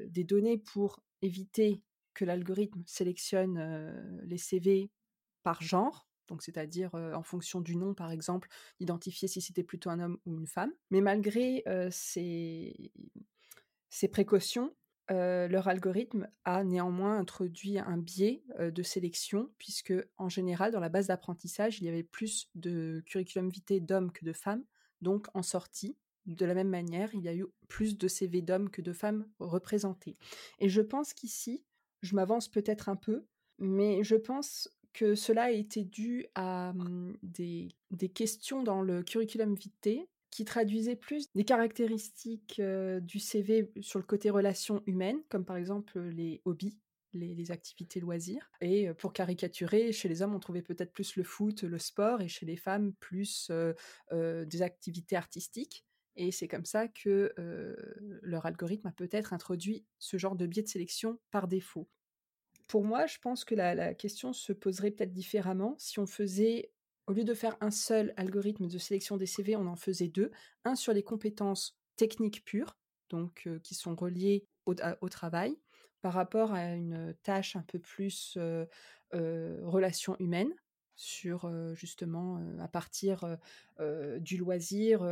des 0.07 0.23
données 0.23 0.57
pour 0.57 1.03
éviter 1.21 1.81
que 2.13 2.23
l'algorithme 2.23 2.83
sélectionne 2.85 4.21
les 4.23 4.37
CV 4.37 4.89
par 5.41 5.61
genre, 5.61 6.07
donc 6.27 6.41
c'est-à-dire 6.41 6.93
en 6.93 7.23
fonction 7.23 7.59
du 7.59 7.75
nom, 7.75 7.93
par 7.93 8.11
exemple, 8.11 8.47
d'identifier 8.79 9.27
si 9.27 9.41
c'était 9.41 9.63
plutôt 9.63 9.89
un 9.89 9.99
homme 9.99 10.17
ou 10.25 10.37
une 10.37 10.47
femme. 10.47 10.71
Mais 10.91 11.01
malgré 11.01 11.63
ces, 11.91 12.91
ces, 13.89 14.07
précautions, 14.07 14.73
leur 15.09 15.67
algorithme 15.67 16.27
a 16.45 16.63
néanmoins 16.63 17.17
introduit 17.17 17.77
un 17.79 17.97
biais 17.97 18.43
de 18.59 18.83
sélection, 18.83 19.49
puisque 19.57 19.93
en 20.17 20.29
général, 20.29 20.71
dans 20.71 20.79
la 20.79 20.89
base 20.89 21.07
d'apprentissage, 21.07 21.79
il 21.79 21.85
y 21.85 21.89
avait 21.89 22.03
plus 22.03 22.49
de 22.55 23.03
curriculum 23.05 23.49
vitae 23.49 23.79
d'hommes 23.79 24.11
que 24.11 24.25
de 24.25 24.33
femmes. 24.33 24.63
Donc 25.01 25.27
en 25.33 25.43
sortie, 25.43 25.97
de 26.25 26.45
la 26.45 26.53
même 26.53 26.69
manière, 26.69 27.13
il 27.13 27.21
y 27.21 27.27
a 27.27 27.35
eu 27.35 27.45
plus 27.67 27.97
de 27.97 28.07
CV 28.07 28.41
d'hommes 28.41 28.69
que 28.69 28.81
de 28.81 28.93
femmes 28.93 29.27
représentés. 29.39 30.17
Et 30.59 30.69
je 30.69 30.81
pense 30.81 31.13
qu'ici, 31.13 31.65
je 32.01 32.15
m'avance 32.15 32.47
peut-être 32.47 32.89
un 32.89 32.95
peu, 32.95 33.25
mais 33.59 34.03
je 34.03 34.15
pense 34.15 34.69
que 34.93 35.15
cela 35.15 35.43
a 35.43 35.51
été 35.51 35.83
dû 35.83 36.27
à 36.35 36.73
mmh, 36.73 37.17
des, 37.23 38.09
questions 38.13 38.63
dans 38.63 38.81
le 38.81 39.03
curriculum 39.03 39.55
vitae 39.55 40.07
qui 40.35 40.45
traduisaient 40.45 40.95
plus 40.95 41.31
des 41.33 41.43
caractéristiques 41.43 42.61
du 43.01 43.19
CV 43.19 43.71
sur 43.81 43.99
le 43.99 44.05
côté 44.05 44.29
relations 44.29 44.81
humaines, 44.85 45.21
comme 45.29 45.45
par 45.45 45.57
exemple 45.57 45.99
les 45.99 46.41
hobbies, 46.45 46.79
les, 47.13 47.51
activités 47.51 47.99
loisirs. 47.99 48.49
Et 48.61 48.91
pour 48.93 49.13
caricaturer, 49.13 49.91
chez 49.91 50.09
les 50.09 50.21
hommes, 50.21 50.33
on 50.33 50.39
trouvait 50.39 50.61
peut-être 50.61 50.91
plus 50.91 51.15
le 51.15 51.23
foot, 51.23 51.63
le 51.63 51.77
sport, 51.77 52.21
et 52.21 52.27
chez 52.27 52.45
les 52.45 52.57
femmes, 52.57 52.93
plus 52.99 53.51
des 54.11 54.61
activités 54.61 55.15
artistiques. 55.15 55.85
Et 56.15 56.31
c'est 56.31 56.47
comme 56.47 56.65
ça 56.65 56.87
que 56.87 57.33
leur 58.21 58.45
algorithme 58.45 58.87
a 58.87 58.91
peut-être 58.91 59.33
introduit 59.33 59.85
ce 59.99 60.17
genre 60.17 60.35
de 60.35 60.45
biais 60.45 60.63
de 60.63 60.67
sélection 60.67 61.19
par 61.31 61.47
défaut. 61.47 61.87
Pour 62.67 62.83
moi, 62.83 63.05
je 63.05 63.17
pense 63.19 63.45
que 63.45 63.55
la, 63.55 63.93
question 63.93 64.33
se 64.33 64.53
poserait 64.53 64.91
peut-être 64.91 65.13
différemment 65.13 65.75
si 65.77 65.99
on 65.99 66.07
faisait, 66.07 66.71
au 67.07 67.13
lieu 67.13 67.23
de 67.23 67.33
faire 67.33 67.57
un 67.61 67.71
seul 67.71 68.13
algorithme 68.17 68.67
de 68.67 68.77
sélection 68.77 69.17
des 69.17 69.25
CV, 69.25 69.55
on 69.55 69.67
en 69.67 69.75
faisait 69.75 70.07
deux. 70.07 70.31
Un 70.63 70.75
sur 70.75 70.93
les 70.93 71.03
compétences 71.03 71.77
techniques 71.95 72.43
pures, 72.45 72.77
donc 73.09 73.47
qui 73.63 73.75
sont 73.75 73.95
reliées 73.95 74.45
au, 74.65 75.09
travail, 75.09 75.57
par 76.01 76.13
rapport 76.13 76.53
à 76.53 76.73
une 76.73 77.13
tâche 77.23 77.55
un 77.55 77.63
peu 77.63 77.79
plus 77.79 78.37
relation 79.11 80.15
humaine, 80.19 80.53
sur 80.95 81.51
justement 81.75 82.39
à 82.59 82.67
partir 82.67 83.37
du 84.19 84.37
loisir, 84.37 85.05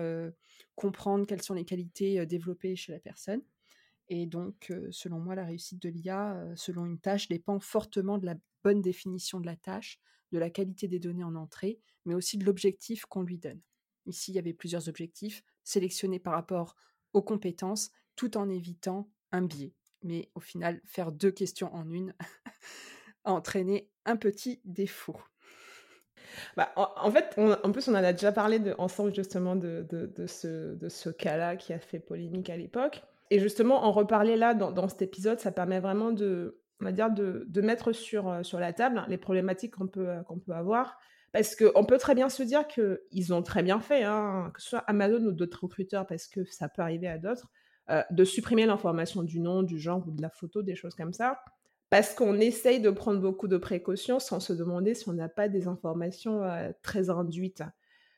comprendre 0.75 1.25
quelles 1.25 1.41
sont 1.41 1.53
les 1.53 1.65
qualités 1.65 2.25
développées 2.25 2.75
chez 2.75 2.93
la 2.93 2.99
personne. 2.99 3.41
Et 4.07 4.25
donc, 4.25 4.73
selon 4.91 5.19
moi, 5.19 5.35
la 5.35 5.45
réussite 5.45 5.81
de 5.81 5.89
l'IA, 5.89 6.45
selon 6.55 6.85
une 6.85 6.99
tâche, 6.99 7.27
dépend 7.27 7.59
fortement 7.59 8.17
de 8.17 8.25
la 8.25 8.35
bonne 8.63 8.81
définition 8.81 9.39
de 9.39 9.45
la 9.45 9.55
tâche, 9.55 9.99
de 10.31 10.39
la 10.39 10.49
qualité 10.49 10.87
des 10.87 10.99
données 10.99 11.23
en 11.23 11.35
entrée, 11.35 11.79
mais 12.05 12.13
aussi 12.13 12.37
de 12.37 12.45
l'objectif 12.45 13.05
qu'on 13.05 13.23
lui 13.23 13.37
donne. 13.37 13.61
Ici, 14.05 14.31
il 14.31 14.35
y 14.35 14.39
avait 14.39 14.53
plusieurs 14.53 14.89
objectifs 14.89 15.43
sélectionnés 15.63 16.19
par 16.19 16.33
rapport 16.33 16.75
aux 17.13 17.21
compétences, 17.21 17.91
tout 18.15 18.37
en 18.37 18.49
évitant 18.49 19.09
un 19.31 19.41
biais. 19.41 19.73
Mais 20.03 20.29
au 20.33 20.39
final, 20.39 20.81
faire 20.85 21.11
deux 21.11 21.31
questions 21.31 21.73
en 21.73 21.89
une 21.91 22.15
a 23.23 23.33
entraîné 23.33 23.89
un 24.05 24.15
petit 24.15 24.61
défaut. 24.65 25.19
Bah, 26.55 26.71
en, 26.75 27.11
fait, 27.11 27.37
en 27.37 27.71
plus, 27.71 27.87
on 27.87 27.91
en 27.91 28.03
a 28.03 28.13
déjà 28.13 28.31
parlé 28.31 28.59
de, 28.59 28.73
ensemble 28.77 29.13
justement 29.13 29.55
de 29.55 29.85
ce 30.27 31.09
cas-là 31.09 31.57
qui 31.57 31.73
a 31.73 31.79
fait 31.79 31.99
polémique 31.99 32.49
à 32.49 32.57
l'époque. 32.57 33.03
Et 33.31 33.39
justement, 33.39 33.85
en 33.85 33.93
reparler 33.93 34.35
là, 34.35 34.53
dans, 34.53 34.89
cet 34.89 35.01
épisode, 35.01 35.39
ça 35.39 35.53
permet 35.53 35.79
vraiment 35.79 36.11
de, 36.11 36.60
on 36.81 36.85
va 36.85 36.91
dire, 36.91 37.11
de, 37.11 37.61
mettre 37.61 37.93
sur, 37.93 38.27
euh, 38.27 38.43
sur 38.43 38.59
la 38.59 38.73
table 38.73 39.05
les 39.07 39.17
problématiques 39.17 39.75
qu'on 39.75 39.87
peut, 39.87 40.09
euh, 40.09 40.53
avoir. 40.53 40.99
Parce 41.31 41.55
qu'on 41.55 41.85
peut 41.85 41.97
très 41.97 42.15
bien 42.15 42.27
se 42.27 42.43
dire 42.43 42.67
qu'ils 42.67 43.33
ont 43.33 43.41
très 43.41 43.63
bien 43.63 43.79
fait, 43.79 44.03
hein, 44.03 44.51
que 44.53 44.61
ce 44.61 44.69
soit 44.69 44.79
Amazon 44.79 45.23
ou 45.27 45.31
d'autres 45.31 45.63
recruteurs, 45.63 46.05
parce 46.05 46.27
que 46.27 46.43
ça 46.43 46.67
peut 46.67 46.81
arriver 46.81 47.07
à 47.07 47.17
d'autres, 47.17 47.47
euh, 47.89 48.03
de 48.11 48.25
supprimer 48.25 48.65
l'information 48.65 49.23
du 49.23 49.39
nom, 49.39 49.63
du 49.63 49.79
genre 49.79 50.05
ou 50.05 50.11
de 50.11 50.21
la 50.21 50.29
photo, 50.29 50.61
des 50.61 50.75
choses 50.75 50.95
comme 50.95 51.13
ça. 51.13 51.39
Parce 51.89 52.13
qu'on 52.13 52.35
essaye 52.39 52.81
de 52.81 52.89
prendre 52.89 53.19
beaucoup 53.21 53.47
de 53.47 53.57
précautions 53.57 54.19
sans 54.19 54.39
se 54.39 54.53
demander 54.53 54.93
si 54.93 55.07
on 55.07 55.13
n'a 55.13 55.29
pas 55.29 55.47
des 55.49 55.67
informations 55.67 56.41
très 56.83 57.09
induites. 57.09 57.63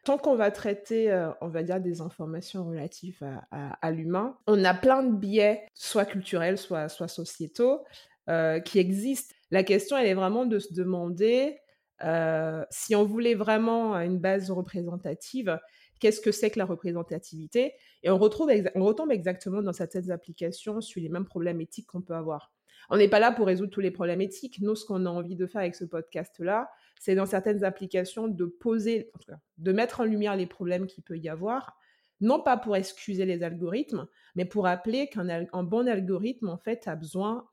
Tant 0.06 0.20
qu'on 0.20 0.36
va 0.36 0.52
traiter, 0.52 1.12
on 1.42 1.48
va 1.48 1.64
dire, 1.64 1.82
des 1.82 2.00
informations 2.00 2.68
relatives 2.68 3.26
à, 3.50 3.92
l'humain, 3.92 4.38
on 4.46 4.64
a 4.64 4.76
plein 4.76 5.02
de 5.02 5.16
biais, 5.16 5.66
soit 5.74 6.06
culturels, 6.06 6.60
soit 6.60 6.88
sociétaux, 6.88 7.84
euh, 8.30 8.60
qui 8.60 8.80
existent. 8.80 9.36
La 9.52 9.64
question, 9.64 9.98
elle 9.98 10.08
est 10.08 10.14
vraiment 10.14 10.46
de 10.46 10.60
se 10.60 10.74
demander 10.74 11.58
euh, 12.04 12.64
si 12.70 12.96
on 12.96 13.04
voulait 13.04 13.36
vraiment 13.36 13.96
une 13.96 14.20
base 14.20 14.52
représentative, 14.52 15.60
qu'est-ce 16.00 16.22
que 16.22 16.32
c'est 16.32 16.50
que 16.50 16.60
la 16.60 16.66
représentativité? 16.66 17.74
Et 18.02 18.10
on, 18.10 18.18
retrouve 18.18 18.52
on 18.76 18.84
retombe 18.84 19.12
exactement 19.12 19.62
dans 19.62 19.74
certaines 19.74 20.12
applications 20.12 20.82
sur 20.82 21.02
les 21.02 21.10
mêmes 21.10 21.26
problèmes 21.26 21.62
éthiques 21.62 21.88
qu'on 21.88 22.02
peut 22.02 22.16
avoir. 22.16 22.52
On 22.90 22.98
n'est 22.98 23.08
pas 23.08 23.20
là 23.20 23.32
pour 23.32 23.48
résoudre 23.48 23.72
tous 23.72 23.80
les 23.80 23.92
problèmes 23.92 24.22
éthiques. 24.22 24.60
Nous, 24.60 24.76
ce 24.76 24.86
qu'on 24.86 25.06
a 25.06 25.10
envie 25.10 25.36
de 25.36 25.48
faire 25.48 25.62
avec 25.62 25.76
ce 25.76 25.86
podcast-là, 25.86 26.70
c'est 27.00 27.16
dans 27.16 27.26
certaines 27.26 27.64
applications 27.64 28.28
de 28.28 28.46
poser, 28.46 29.10
en 29.14 29.20
tout 29.20 29.32
cas, 29.32 29.40
de 29.58 29.72
mettre 29.72 30.02
en 30.02 30.04
lumière 30.04 30.36
les 30.36 30.46
problèmes 30.46 30.88
qu'il 30.88 31.04
peut 31.04 31.18
y 31.18 31.30
avoir, 31.30 31.78
non 32.24 32.42
pas 32.42 32.56
pour 32.56 32.76
excuser 32.78 33.26
les 33.26 33.44
algorithmes, 33.44 34.08
mais 34.36 34.46
pour 34.46 34.64
rappeler 34.64 35.08
qu'un 35.08 35.64
bon 35.64 35.88
algorithme, 35.88 36.48
en 36.48 36.58
fait, 36.58 36.88
a 36.88 36.96
besoin 36.96 37.48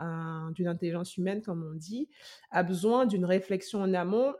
d'une 0.54 0.68
intelligence 0.68 1.16
humaine, 1.16 1.42
comme 1.42 1.68
on 1.68 1.74
dit, 1.74 2.08
a 2.50 2.62
besoin 2.62 3.04
d'une 3.04 3.24
réflexion 3.24 3.82
en 3.82 3.92
amont 3.94 4.32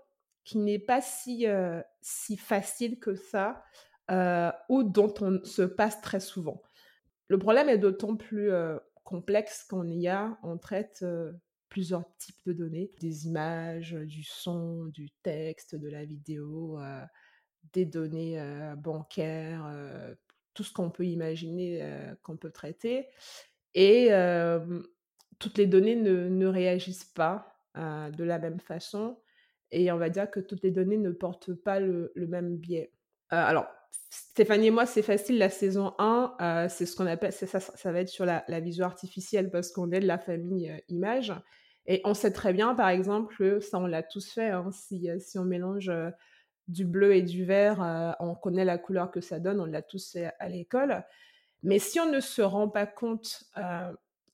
qui 0.45 0.59
n'est 0.59 0.79
pas 0.79 1.01
si, 1.01 1.47
euh, 1.47 1.83
si 2.01 2.37
facile 2.37 2.99
que 3.01 3.15
ça, 3.15 3.63
euh, 4.11 4.51
ou 4.69 4.85
dont 4.85 5.13
on 5.21 5.45
se 5.45 5.63
passe 5.63 6.01
très 6.01 6.21
souvent. 6.21 6.63
Le 7.29 7.39
problème 7.39 7.69
est 7.69 7.79
d'autant 7.79 8.17
plus 8.17 8.51
euh, 8.51 8.79
complexe 9.05 9.65
qu'en 9.65 9.89
IA, 9.89 10.39
on 10.45 10.59
traite 10.59 11.05
plusieurs 11.69 12.05
types 12.19 12.41
de 12.47 12.53
données, 12.53 12.91
des 13.01 13.27
images, 13.27 13.93
du 13.93 14.23
son, 14.23 14.87
du 14.87 15.11
texte, 15.23 15.75
de 15.75 15.89
la 15.89 16.05
vidéo, 16.05 16.79
des 17.73 17.85
données 17.85 18.43
bancaires, 18.77 19.65
tout 20.55 20.65
ce 20.65 20.73
qu'on 20.73 20.91
peut 20.91 21.07
imaginer 21.07 21.83
qu'on 22.23 22.37
peut 22.37 22.51
traiter. 22.51 23.07
Et 23.75 24.11
toutes 25.39 25.59
les 25.59 25.67
données 25.67 25.97
ne, 25.97 26.47
réagissent 26.47 27.05
pas 27.05 27.57
de 27.77 28.25
la 28.25 28.39
même 28.39 28.61
façon. 28.61 29.19
Et 29.71 29.93
on 29.93 29.99
va 29.99 30.11
dire 30.11 30.31
que 30.31 30.41
toutes 30.41 30.63
les 30.63 30.73
données 30.73 30.97
ne 30.97 31.13
portent 31.13 31.55
pas 31.55 31.81
le, 31.81 32.13
même 32.17 32.57
biais. 32.57 32.93
alors, 33.29 33.67
Stéphanie 34.13 34.69
et 34.69 34.71
moi, 34.71 34.87
c'est 34.87 35.03
facile, 35.03 35.39
la 35.39 35.51
saison 35.51 35.95
1, 35.99 36.67
c'est 36.69 36.87
ce 36.87 36.97
qu'on 36.97 37.07
appelle, 37.07 37.33
ça, 37.33 37.61
ça, 37.61 37.93
va 37.93 38.01
être 38.01 38.09
sur 38.09 38.25
la, 38.25 38.45
la 38.49 38.61
vision 38.61 38.85
artificielle 38.85 39.51
parce 39.51 39.71
qu'on 39.71 39.93
est 39.93 40.01
de 40.01 40.07
la 40.07 40.19
famille 40.19 40.73
image. 40.89 41.33
Et 41.87 42.01
on 42.05 42.15
sait 42.15 42.33
très 42.33 42.53
bien, 42.53 42.75
par 42.75 42.89
exemple, 42.89 43.61
ça 43.61 43.79
on 43.79 43.87
l'a 43.87 44.03
tous 44.03 44.33
fait, 44.33 44.51
hein, 44.51 44.71
si, 44.73 45.09
si, 45.19 45.39
on 45.39 45.45
mélange 45.45 45.91
du 46.71 46.85
bleu 46.85 47.15
et 47.15 47.23
du 47.23 47.45
vert, 47.45 48.17
on 48.21 48.35
connaît 48.35 48.65
la 48.65 48.79
couleur 48.79 49.11
que 49.11 49.21
ça 49.21 49.41
donne, 49.41 49.61
on 49.61 49.67
l'a 49.67 49.83
tous 49.83 50.17
à 50.39 50.49
l'école. 50.49 51.05
Mais 51.63 51.79
si 51.79 52.01
on 52.01 52.11
ne 52.11 52.21
se 52.21 52.43
rend 52.43 52.69
pas 52.69 52.87
compte 52.87 53.45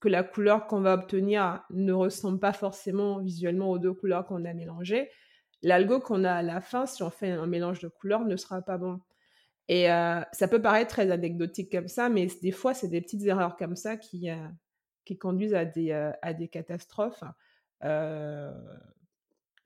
que 0.00 0.08
la 0.08 0.22
couleur 0.22 0.66
qu'on 0.66 0.80
va 0.80 0.94
obtenir 0.94 1.64
ne 1.70 1.92
ressemble 1.92 2.38
pas 2.38 2.52
forcément 2.52 3.18
visuellement 3.18 3.70
aux 3.70 3.78
deux 3.78 3.94
couleurs 3.94 4.26
qu'on 4.26 4.44
a 4.44 4.52
mélangées, 4.52 5.10
l'algo 5.62 6.00
qu'on 6.00 6.24
a 6.24 6.32
à 6.32 6.42
la 6.42 6.60
fin, 6.60 6.86
si 6.86 7.02
on 7.02 7.10
fait 7.10 7.30
un 7.30 7.46
mélange 7.46 7.80
de 7.80 7.88
couleurs, 7.88 8.24
ne 8.24 8.36
sera 8.36 8.62
pas 8.62 8.78
bon. 8.78 9.00
Et 9.68 9.86
ça 9.86 10.48
peut 10.48 10.62
paraître 10.62 10.90
très 10.90 11.10
anecdotique 11.10 11.72
comme 11.72 11.88
ça, 11.88 12.08
mais 12.08 12.28
des 12.42 12.52
fois, 12.52 12.74
c'est 12.74 12.88
des 12.88 13.00
petites 13.00 13.24
erreurs 13.26 13.56
comme 13.56 13.74
ça 13.74 13.96
qui, 13.96 14.28
qui 15.04 15.18
conduisent 15.18 15.54
à 15.54 15.64
des, 15.64 15.92
à 16.22 16.32
des 16.34 16.48
catastrophes 16.48 17.24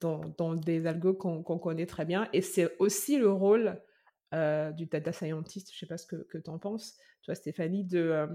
dans, 0.01 0.55
des 0.55 0.85
algos 0.87 1.13
qu'on 1.13 1.59
connaît 1.59 1.85
très 1.85 2.05
bien. 2.05 2.27
Et 2.33 2.41
c'est 2.41 2.75
aussi 2.79 3.17
le 3.17 3.31
rôle 3.31 3.79
du 4.33 4.85
data 4.85 5.11
scientist, 5.11 5.69
je 5.71 5.75
ne 5.75 5.79
sais 5.79 5.85
pas 5.85 5.97
ce 5.97 6.07
que, 6.07 6.37
tu 6.37 6.49
en 6.49 6.57
penses, 6.57 6.97
toi 7.23 7.35
Stéphanie, 7.35 7.83
de 7.83 8.27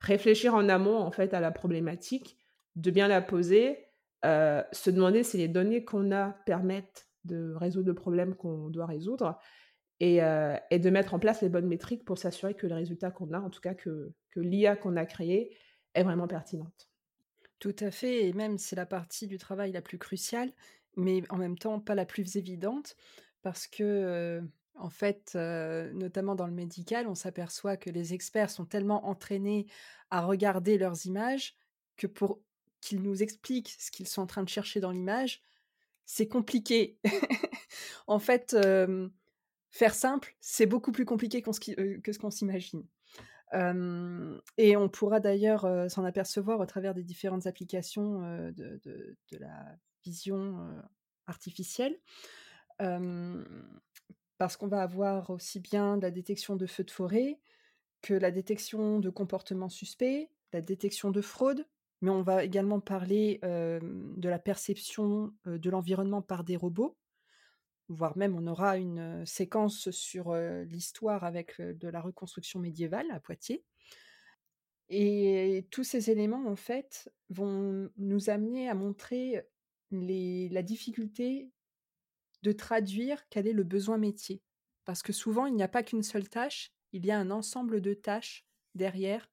réfléchir 0.00 0.54
en 0.54 0.68
amont 0.68 0.98
en 0.98 1.10
fait 1.10 1.34
à 1.34 1.40
la 1.40 1.50
problématique, 1.50 2.38
de 2.76 2.90
bien 2.90 3.08
la 3.08 3.20
poser, 3.20 3.86
se 4.22 4.90
demander 4.90 5.22
si 5.22 5.36
les 5.36 5.48
données 5.48 5.84
qu'on 5.84 6.12
a 6.12 6.30
permettent 6.46 7.08
de 7.24 7.54
résoudre 7.56 7.88
le 7.88 7.94
problème 7.94 8.34
qu'on 8.34 8.70
doit 8.70 8.86
résoudre 8.86 9.38
et, 10.00 10.20
de 10.20 10.90
mettre 10.90 11.14
en 11.14 11.18
place 11.18 11.42
les 11.42 11.48
bonnes 11.48 11.66
métriques 11.66 12.04
pour 12.04 12.18
s'assurer 12.18 12.54
que 12.54 12.66
le 12.66 12.74
résultat 12.74 13.10
qu'on 13.10 13.32
a, 13.32 13.40
en 13.40 13.50
tout 13.50 13.60
cas 13.60 13.74
que, 13.74 14.12
que 14.30 14.40
l'IA 14.40 14.76
qu'on 14.76 14.96
a 14.96 15.06
créé, 15.06 15.56
est 15.94 16.02
vraiment 16.02 16.28
pertinente. 16.28 16.90
Tout 17.58 17.76
à 17.80 17.90
fait 17.90 18.26
et 18.26 18.32
même 18.32 18.58
c'est 18.58 18.76
la 18.76 18.86
partie 18.86 19.26
du 19.26 19.38
travail 19.38 19.72
la 19.72 19.80
plus 19.80 19.98
cruciale, 19.98 20.52
mais 20.96 21.22
en 21.30 21.36
même 21.36 21.58
temps 21.58 21.80
pas 21.80 21.94
la 21.94 22.06
plus 22.06 22.36
évidente 22.36 22.96
parce 23.42 23.66
que, 23.66 23.82
heu, 24.42 24.50
en 24.74 24.90
fait, 24.90 25.32
heu, 25.36 25.92
notamment 25.94 26.34
dans 26.34 26.46
le 26.46 26.52
médical, 26.52 27.06
on 27.08 27.14
s'aperçoit 27.14 27.76
que 27.76 27.90
les 27.90 28.14
experts 28.14 28.50
sont 28.50 28.66
tellement 28.66 29.06
entraînés 29.08 29.66
à 30.10 30.22
regarder 30.22 30.78
leurs 30.78 31.06
images 31.06 31.54
que 31.96 32.06
pour 32.06 32.40
qu'ils 32.80 33.02
nous 33.02 33.22
expliquent 33.22 33.74
ce 33.78 33.90
qu'ils 33.90 34.08
sont 34.08 34.22
en 34.22 34.26
train 34.26 34.42
de 34.44 34.48
chercher 34.48 34.80
dans 34.80 34.90
l'image, 34.90 35.42
c'est 36.06 36.28
compliqué. 36.28 36.98
En 38.08 38.18
fait, 38.20 38.54
faire 39.70 39.94
simple, 39.94 40.36
c'est 40.40 40.66
beaucoup 40.66 40.92
plus 40.92 41.04
compliqué 41.04 41.42
que 41.42 41.52
ce 42.12 42.18
qu'on 42.18 42.30
s'imagine. 42.30 42.86
Et 44.58 44.76
on 44.76 44.88
pourra 44.88 45.20
d'ailleurs, 45.20 45.66
s'en 45.90 46.04
apercevoir 46.04 46.60
au 46.60 46.66
travers 46.66 46.94
des 46.94 47.04
différentes 47.04 47.46
applications, 47.46 48.20
de 48.52 48.80
de 48.84 49.38
la 49.38 49.76
artificielle. 51.26 51.98
Parce 54.38 54.56
qu'on 54.56 54.68
va 54.68 54.82
avoir 54.82 55.30
aussi 55.30 55.60
bien 55.60 55.98
la 55.98 56.10
détection 56.10 56.56
de 56.56 56.66
feux 56.66 56.84
de 56.84 56.90
forêt, 56.90 57.40
que 58.02 58.14
la 58.14 58.30
détection 58.30 59.00
de 59.00 59.10
comportements 59.10 59.70
suspects, 59.70 60.28
la 60.52 60.60
détection 60.60 61.10
de 61.10 61.20
fraude, 61.20 61.66
mais 62.02 62.10
on 62.10 62.22
va 62.22 62.44
également 62.44 62.80
parler, 62.80 63.40
de 63.42 64.28
la 64.28 64.38
perception, 64.38 65.32
de 65.46 65.70
l'environnement 65.70 66.22
par 66.22 66.44
des 66.44 66.56
robots, 66.56 66.96
voire 67.88 68.16
même 68.16 68.36
on 68.36 68.46
aura 68.46 68.76
une, 68.76 69.24
séquence 69.24 69.90
sur, 69.90 70.34
l'histoire 70.34 71.24
avec, 71.24 71.60
de 71.60 71.88
la 71.88 72.00
reconstruction 72.00 72.60
médiévale 72.60 73.10
à 73.10 73.20
Poitiers. 73.20 73.64
Et 74.88 75.66
tous 75.70 75.82
ces 75.82 76.10
éléments, 76.10 76.46
en 76.46 76.56
fait, 76.56 77.12
vont 77.30 77.90
nous 77.96 78.30
amener 78.30 78.68
à 78.68 78.74
montrer 78.74 79.44
la 79.90 80.62
difficulté 80.62 81.50
de 82.42 82.52
traduire 82.52 83.28
quel 83.28 83.46
est 83.46 83.52
le 83.52 83.64
besoin 83.64 83.98
métier. 83.98 84.42
Parce 84.84 85.02
que 85.02 85.12
souvent, 85.12 85.46
il 85.46 85.54
n'y 85.54 85.62
a 85.62 85.68
pas 85.68 85.82
qu'une 85.82 86.02
seule 86.02 86.28
tâche, 86.28 86.70
il 86.92 87.04
y 87.04 87.10
a 87.10 87.18
un 87.18 87.30
ensemble 87.30 87.80
de 87.80 87.94
tâches 87.94 88.46
derrière 88.74 89.28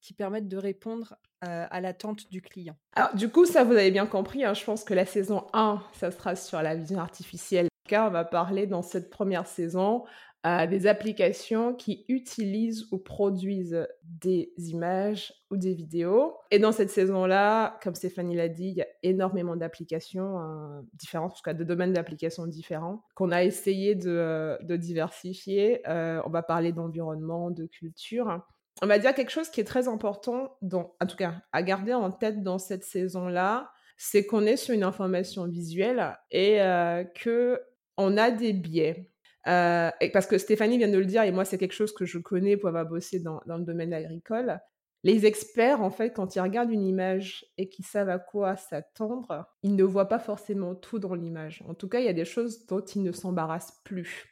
qui 0.00 0.14
permettent 0.14 0.48
de 0.48 0.56
répondre, 0.56 1.16
heu, 1.44 1.48
à 1.70 1.80
l'attente 1.80 2.30
du 2.30 2.42
client. 2.42 2.76
Alors 2.94 3.14
du 3.14 3.28
coup, 3.28 3.46
ça 3.46 3.64
vous 3.64 3.72
avez 3.72 3.90
bien 3.90 4.06
compris, 4.06 4.44
hein, 4.44 4.54
je 4.54 4.64
pense 4.64 4.84
que 4.84 4.94
la 4.94 5.06
saison 5.06 5.46
1, 5.52 5.82
ça 5.94 6.10
sera 6.10 6.36
sur 6.36 6.60
la 6.60 6.74
vision 6.74 6.98
artificielle. 6.98 7.68
Car 7.88 8.08
on 8.08 8.12
va 8.12 8.24
parler 8.24 8.66
dans 8.66 8.82
cette 8.82 9.10
première 9.10 9.46
saison, 9.46 10.04
heu, 10.46 10.66
des 10.66 10.86
applications 10.86 11.74
qui 11.74 12.04
utilisent 12.08 12.86
ou 12.92 12.98
produisent 12.98 13.86
des 14.02 14.52
images 14.58 15.32
ou 15.50 15.56
des 15.56 15.74
vidéos 15.74 16.36
et 16.50 16.58
dans 16.58 16.72
cette 16.72 16.90
saison-là, 16.90 17.78
comme 17.82 17.94
Stéphanie 17.94 18.36
l'a 18.36 18.48
dit, 18.48 18.68
il 18.68 18.74
y 18.76 18.82
a 18.82 18.86
énormément 19.02 19.56
d'applications, 19.56 20.38
heu, 20.40 20.82
différentes, 20.94 21.32
en 21.32 21.34
tout 21.36 21.42
cas 21.44 21.54
de 21.54 21.64
domaines 21.64 21.92
d'applications 21.92 22.46
différents 22.46 23.04
qu'on 23.14 23.30
a 23.32 23.42
essayé 23.44 23.94
de, 23.94 24.58
de 24.62 24.76
diversifier. 24.76 25.80
Heu, 25.88 26.20
on 26.24 26.30
va 26.30 26.42
parler 26.42 26.72
d'environnement, 26.72 27.50
de 27.50 27.66
culture. 27.66 28.40
On 28.82 28.86
va 28.86 28.98
dire 28.98 29.14
quelque 29.14 29.30
chose 29.30 29.48
qui 29.50 29.60
est 29.60 29.64
très 29.64 29.88
important 29.88 30.56
dans 30.62 30.94
en 31.00 31.06
tout 31.06 31.16
cas, 31.16 31.42
à 31.52 31.62
garder 31.62 31.94
en 31.94 32.10
tête 32.10 32.42
dans 32.42 32.58
cette 32.58 32.84
saison-là, 32.84 33.70
c'est 33.96 34.26
qu'on 34.26 34.42
est 34.46 34.56
sur 34.56 34.74
une 34.74 34.82
information 34.82 35.46
visuelle 35.46 36.16
et 36.30 36.60
heu, 36.60 37.06
qu'on 37.22 38.16
a 38.16 38.30
des 38.30 38.52
biais. 38.52 39.11
Heu 39.46 39.90
et 40.00 40.10
parce 40.12 40.26
que 40.26 40.38
Stéphanie 40.38 40.78
vient 40.78 40.88
de 40.90 40.98
le 40.98 41.06
dire 41.06 41.22
et 41.24 41.32
moi 41.32 41.44
c'est 41.44 41.58
quelque 41.58 41.72
chose 41.74 41.92
que 41.92 42.04
je 42.04 42.18
connais 42.18 42.56
pour 42.56 42.68
avoir 42.68 42.86
bossé 42.86 43.20
dans 43.20 43.40
dans 43.46 43.58
le 43.58 43.64
domaine 43.64 43.92
agricole. 43.92 44.60
Les 45.04 45.26
experts, 45.26 45.82
en 45.82 45.90
fait, 45.90 46.12
quand 46.12 46.36
ils 46.36 46.40
regardent 46.40 46.70
une 46.70 46.86
image 46.86 47.44
et 47.58 47.68
qu'ils 47.68 47.84
savent 47.84 48.08
à 48.08 48.20
quoi 48.20 48.56
s'attendre, 48.56 49.48
ils 49.64 49.74
ne 49.74 49.82
voient 49.82 50.08
pas 50.08 50.20
forcément 50.20 50.76
tout 50.76 51.00
dans 51.00 51.14
l'image. 51.16 51.64
En 51.68 51.74
tout 51.74 51.88
cas, 51.88 51.98
il 51.98 52.04
y 52.06 52.08
a 52.08 52.12
des 52.12 52.24
choses 52.24 52.66
dont 52.66 52.78
ils 52.80 53.02
ne 53.02 53.10
s'embarrassent 53.10 53.80
plus. 53.84 54.26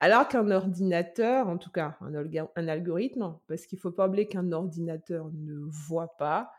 Alors 0.00 0.28
qu'un 0.28 0.50
ordinateur, 0.50 1.48
en 1.48 1.58
tout 1.58 1.70
cas 1.70 1.98
un 2.56 2.68
algorithme, 2.68 3.38
parce 3.48 3.66
qu'il 3.66 3.78
faut 3.78 3.90
pas 3.92 4.08
oublier 4.08 4.28
qu'un 4.28 4.50
ordinateur 4.52 5.30
ne 5.34 5.58
voit 5.68 6.16
pas, 6.16 6.52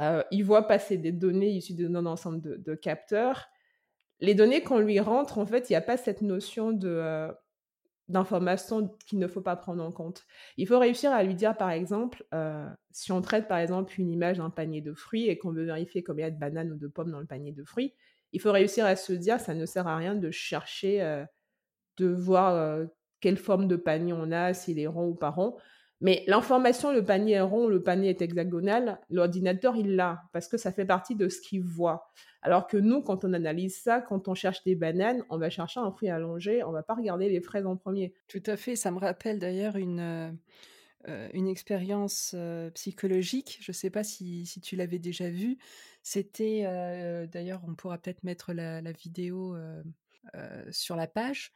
heu, 0.00 0.24
il 0.30 0.44
voit 0.44 0.66
passer 0.66 0.96
des 0.96 1.12
données 1.12 1.50
issues 1.50 1.74
d'un 1.74 2.06
ensemble 2.06 2.62
de 2.62 2.74
capteurs. 2.74 3.48
Les 4.20 4.34
données 4.34 4.62
qu'on 4.62 4.78
lui 4.78 4.98
rentre, 5.00 5.38
en 5.38 5.46
fait, 5.46 5.68
il 5.70 5.74
y 5.74 5.76
a 5.76 5.80
pas 5.82 5.96
cette 5.96 6.22
notion 6.22 6.72
de, 6.72 6.88
heu, 6.88 7.32
d'information 8.08 8.88
qu'il 9.06 9.18
ne 9.20 9.28
faut 9.28 9.42
pas 9.42 9.56
prendre 9.56 9.84
en 9.84 9.92
compte. 9.92 10.24
Il 10.58 10.66
faut 10.68 10.78
réussir 10.78 11.12
à 11.12 11.22
lui 11.24 11.34
dire, 11.34 11.56
par 11.56 11.70
exemple, 11.70 12.24
heu, 12.34 12.66
si 12.92 13.12
on 13.12 13.22
traite, 13.22 13.48
par 13.48 13.58
exemple, 13.58 14.00
une 14.00 14.10
image 14.12 14.38
d'un 14.38 14.50
panier 14.50 14.82
de 14.82 14.94
fruits 14.94 15.28
et 15.28 15.38
qu'on 15.38 15.52
veut 15.52 15.64
vérifier 15.66 16.02
combien 16.04 16.26
il 16.28 16.30
y 16.30 16.32
a 16.32 16.34
de 16.36 16.40
bananes 16.40 16.72
ou 16.72 16.76
de 16.78 16.88
pommes 16.88 17.12
dans 17.12 17.20
le 17.20 17.26
panier 17.26 17.52
de 17.52 17.64
fruits, 17.64 17.94
il 18.32 18.40
faut 18.40 18.52
réussir 18.52 18.86
à 18.86 18.96
se 18.96 19.12
dire: 19.14 19.40
«Ça 19.40 19.54
ne 19.54 19.66
sert 19.66 19.88
à 19.88 19.96
rien 19.96 20.14
de 20.16 20.30
chercher, 20.32 21.02
heu, 21.02 21.26
de 21.98 22.06
voir, 22.08 22.80
quelle 23.20 23.38
forme 23.38 23.68
de 23.68 23.76
panier 23.76 24.12
on 24.14 24.32
a, 24.32 24.54
s'il 24.54 24.78
est 24.80 24.86
rond 24.88 25.08
ou 25.08 25.14
pas 25.14 25.30
rond. 25.30 25.56
Mais 26.00 26.24
l'information, 26.26 26.92
le 26.92 27.04
panier 27.04 27.34
est 27.34 27.40
rond, 27.40 27.68
le 27.68 27.82
panier 27.82 28.10
est 28.10 28.20
hexagonal, 28.22 29.00
l'ordinateur, 29.08 29.76
il 29.76 29.96
l'a, 29.96 30.24
parce 30.32 30.46
que 30.48 30.58
ça 30.58 30.70
fait 30.72 30.84
partie 30.84 31.14
de 31.16 31.28
ce 31.28 31.40
qu'il 31.40 31.62
voit. 31.62 32.12
Alors 32.42 32.66
que 32.66 32.76
nous, 32.76 33.00
quand 33.02 33.24
on 33.24 33.32
analyse 33.32 33.80
ça, 33.80 34.00
quand 34.02 34.28
on 34.28 34.34
cherche 34.34 34.62
des 34.64 34.74
bananes, 34.74 35.24
on 35.30 35.38
va 35.38 35.48
chercher 35.50 35.80
un 35.80 35.90
fruit 35.90 36.10
allongé, 36.10 36.62
on 36.64 36.70
va 36.70 36.82
pas 36.82 36.94
regarder 36.94 37.28
les 37.30 37.40
fraises 37.40 37.66
en 37.66 37.76
premier. 37.76 38.14
Tout 38.28 38.42
à 38.46 38.56
fait, 38.56 38.76
ça 38.76 38.90
me 38.90 38.98
rappelle 38.98 39.38
d'ailleurs 39.38 39.76
une, 39.76 40.00
heu 40.00 40.32
heu, 41.08 41.28
une 41.34 41.48
expérience, 41.48 42.34
heu, 42.36 42.70
psychologique. 42.74 43.58
Je 43.60 43.72
sais 43.72 43.90
pas 43.90 44.04
si 44.04 44.46
si 44.46 44.60
tu 44.60 44.76
l'avais 44.76 44.98
déjà 44.98 45.30
vue. 45.30 45.58
C'était, 46.02 46.62
d'ailleurs, 47.32 47.62
on 47.68 47.74
pourra 47.74 47.98
peut-être 47.98 48.24
mettre 48.24 48.52
la 48.52 48.92
vidéo, 48.92 49.56
sur 50.70 50.96
la 50.96 51.06
page. 51.06 51.52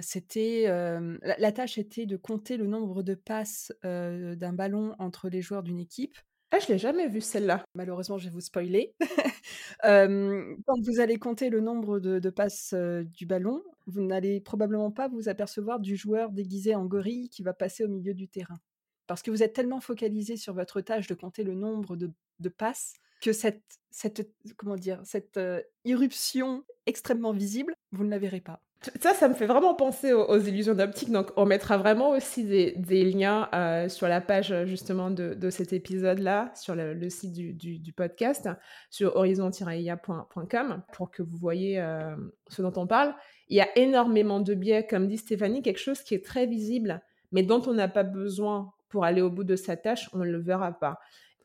C'était, 0.00 0.64
la 0.66 1.36
la 1.38 1.52
tâche 1.52 1.78
était 1.78 2.06
de 2.06 2.16
compter 2.16 2.56
le 2.56 2.66
nombre 2.66 3.02
de 3.02 3.14
passes, 3.14 3.72
d'un 3.82 4.52
ballon 4.52 4.94
entre 4.98 5.28
les 5.28 5.42
joueurs 5.42 5.62
d'une 5.62 5.78
équipe. 5.78 6.18
Ah, 6.52 6.58
je 6.60 6.72
l'ai 6.72 6.78
jamais 6.78 7.08
vue 7.08 7.20
celle-là. 7.20 7.64
Malheureusement, 7.74 8.18
je 8.18 8.28
vais 8.28 8.34
vous 8.34 8.40
spoiler. 8.40 8.94
Quand 9.82 10.80
vous 10.82 11.00
allez 11.00 11.18
compter 11.18 11.50
le 11.50 11.60
nombre 11.60 12.00
de 12.00 12.18
de 12.18 12.30
passes, 12.30 12.74
du 12.74 13.26
ballon, 13.26 13.62
vous 13.86 14.02
n'allez 14.02 14.40
probablement 14.40 14.90
pas 14.90 15.08
vous 15.08 15.28
apercevoir 15.28 15.80
du 15.80 15.96
joueur 15.96 16.30
déguisé 16.32 16.74
en 16.74 16.84
gorille 16.86 17.28
qui 17.28 17.42
va 17.42 17.52
passer 17.52 17.84
au 17.84 17.88
milieu 17.88 18.14
du 18.14 18.28
terrain. 18.28 18.58
Parce 19.06 19.22
que 19.22 19.30
vous 19.30 19.42
êtes 19.42 19.52
tellement 19.52 19.80
focalisé 19.80 20.36
sur 20.36 20.54
votre 20.54 20.80
tâche 20.80 21.06
de 21.06 21.14
compter 21.14 21.44
le 21.44 21.54
nombre 21.54 21.96
de 21.96 22.10
de 22.38 22.48
passes 22.48 22.92
que 23.22 23.32
cette 23.32 23.62
cette, 23.90 24.30
comment 24.56 24.76
dire? 24.76 25.00
Cette, 25.04 25.40
irruption 25.84 26.64
extrêmement 26.84 27.32
visible, 27.32 27.74
vous 27.92 28.04
ne 28.04 28.10
la 28.10 28.18
verrez 28.18 28.42
pas. 28.42 28.62
Ça, 29.00 29.14
ça 29.14 29.28
me 29.28 29.34
fait 29.34 29.46
vraiment 29.46 29.74
penser 29.74 30.12
aux, 30.12 30.38
illusions 30.38 30.74
d'optique. 30.74 31.10
Donc, 31.10 31.30
on 31.36 31.46
mettra 31.46 31.78
vraiment 31.78 32.10
aussi 32.10 32.44
des, 32.44 33.04
liens 33.04 33.48
euh, 33.54 33.88
sur 33.88 34.08
la 34.08 34.20
page 34.20 34.54
justement 34.64 35.10
de, 35.10 35.50
cet 35.50 35.72
épisode-là, 35.72 36.52
sur 36.54 36.74
le, 36.74 37.08
site 37.10 37.32
du, 37.32 37.92
podcast, 37.92 38.48
sur 38.90 39.16
horizon-ia.com, 39.16 40.82
pour 40.92 41.10
que 41.10 41.22
vous 41.22 41.36
voyez 41.36 41.80
euh, 41.80 42.14
ce 42.48 42.62
dont 42.62 42.72
on 42.76 42.86
parle. 42.86 43.14
Il 43.48 43.56
y 43.56 43.60
a 43.60 43.68
énormément 43.78 44.40
de 44.40 44.54
biais, 44.54 44.86
comme 44.86 45.06
dit 45.06 45.18
Stéphanie, 45.18 45.62
quelque 45.62 45.78
chose 45.78 46.02
qui 46.02 46.14
est 46.14 46.24
très 46.24 46.46
visible, 46.46 47.02
mais 47.32 47.42
dont 47.42 47.62
on 47.66 47.74
n'a 47.74 47.88
pas 47.88 48.02
besoin 48.02 48.72
pour 48.88 49.04
aller 49.04 49.22
au 49.22 49.30
bout 49.30 49.44
de 49.44 49.56
sa 49.56 49.76
tâche, 49.76 50.08
on 50.12 50.18
ne 50.18 50.24
le 50.24 50.38
verra 50.38 50.72
pas. 50.72 50.98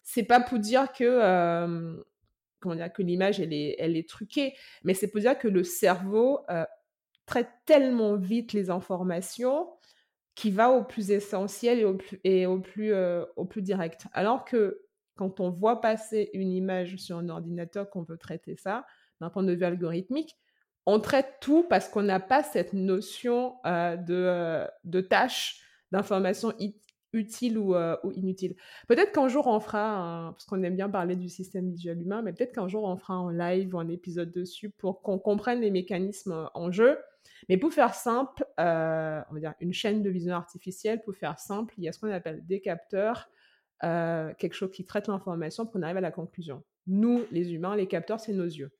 C'est 0.03 0.23
pas 0.23 0.39
pour 0.39 0.59
dire 0.59 0.91
que 0.93 1.03
euh, 1.03 1.95
comment 2.59 2.75
dire 2.75 2.91
que 2.93 3.01
l'image 3.01 3.39
elle 3.39 3.53
est, 3.53 3.75
elle 3.79 3.97
est 3.97 4.07
truquée, 4.07 4.53
mais 4.83 4.93
c'est 4.93 5.07
pour 5.07 5.19
dire 5.19 5.37
que 5.37 5.47
le 5.47 5.63
cerveau 5.63 6.39
euh, 6.49 6.63
traite 7.25 7.49
tellement 7.65 8.15
vite 8.17 8.53
les 8.53 8.69
informations 8.69 9.69
qui 10.35 10.51
va 10.51 10.69
au 10.71 10.83
plus 10.83 11.11
essentiel 11.11 11.79
et 11.79 11.85
au 11.85 11.95
plus, 11.95 12.19
et 12.23 12.45
au 12.45 12.59
plus, 12.59 12.93
euh, 12.93 13.25
au 13.35 13.45
plus 13.45 13.61
direct. 13.61 14.07
Alors 14.13 14.45
que 14.45 14.81
quand 15.15 15.39
on 15.39 15.49
voit 15.49 15.81
passer 15.81 16.29
une 16.33 16.51
image 16.51 16.95
sur 16.95 17.17
un 17.17 17.29
ordinateur 17.29 17.89
qu'on 17.89 18.03
veut 18.03 18.17
traiter 18.17 18.55
ça, 18.55 18.85
d'un 19.19 19.29
point 19.29 19.43
de 19.43 19.53
vue 19.53 19.65
algorithmique, 19.65 20.37
on 20.85 20.99
traite 20.99 21.37
tout 21.41 21.63
parce 21.69 21.87
qu'on 21.87 22.01
n'a 22.01 22.19
pas 22.19 22.43
cette 22.43 22.73
notion 22.73 23.55
euh, 23.65 23.95
de, 23.97 24.15
euh, 24.15 24.67
de 24.83 25.01
tâche, 25.01 25.61
d'information 25.91 26.53
utile 27.13 27.57
ou, 27.57 27.75
euh, 27.75 27.95
inutile. 28.15 28.55
Peut-être 28.87 29.11
qu'un 29.11 29.27
jour 29.27 29.47
on 29.47 29.59
fera, 29.59 30.31
parce 30.31 30.45
qu'on 30.45 30.63
aime 30.63 30.75
bien 30.75 30.89
parler 30.89 31.15
du 31.15 31.29
système 31.29 31.69
visuel 31.69 32.01
humain, 32.01 32.21
mais 32.21 32.33
peut-être 32.33 32.53
qu'un 32.53 32.67
jour 32.67 32.85
on 32.85 32.95
fera 32.95 33.13
un 33.13 33.31
live 33.31 33.75
ou 33.75 33.79
un 33.79 33.89
épisode 33.89 34.31
dessus 34.31 34.69
pour 34.69 35.01
qu'on 35.01 35.19
comprenne 35.19 35.61
les 35.61 35.71
mécanismes 35.71 36.49
en 36.53 36.71
jeu 36.71 36.97
mais 37.49 37.57
pour 37.57 37.73
faire 37.73 37.93
simple, 37.93 38.45
euh, 38.59 39.21
on 39.29 39.33
va 39.33 39.39
dire 39.39 39.53
une 39.59 39.73
chaîne 39.73 40.01
de 40.01 40.09
vision 40.09 40.33
artificielle, 40.33 41.01
pour 41.01 41.15
faire 41.15 41.39
simple, 41.39 41.73
il 41.77 41.83
y 41.83 41.89
a 41.89 41.91
ce 41.91 41.99
qu'on 41.99 42.11
appelle 42.11 42.45
des 42.45 42.61
capteurs, 42.61 43.29
euh, 43.83 44.33
quelque 44.37 44.53
chose 44.53 44.71
qui 44.71 44.85
traite 44.85 45.07
l'information 45.07 45.65
pour 45.65 45.73
qu'on 45.73 45.81
arrive 45.81 45.97
à 45.97 46.01
la 46.01 46.11
conclusion. 46.11 46.63
Nous, 46.87 47.23
les 47.31 47.53
humains, 47.53 47.75
les 47.75 47.87
capteurs, 47.87 48.19
c'est 48.19 48.33
nos 48.33 48.45
yeux. 48.45 48.71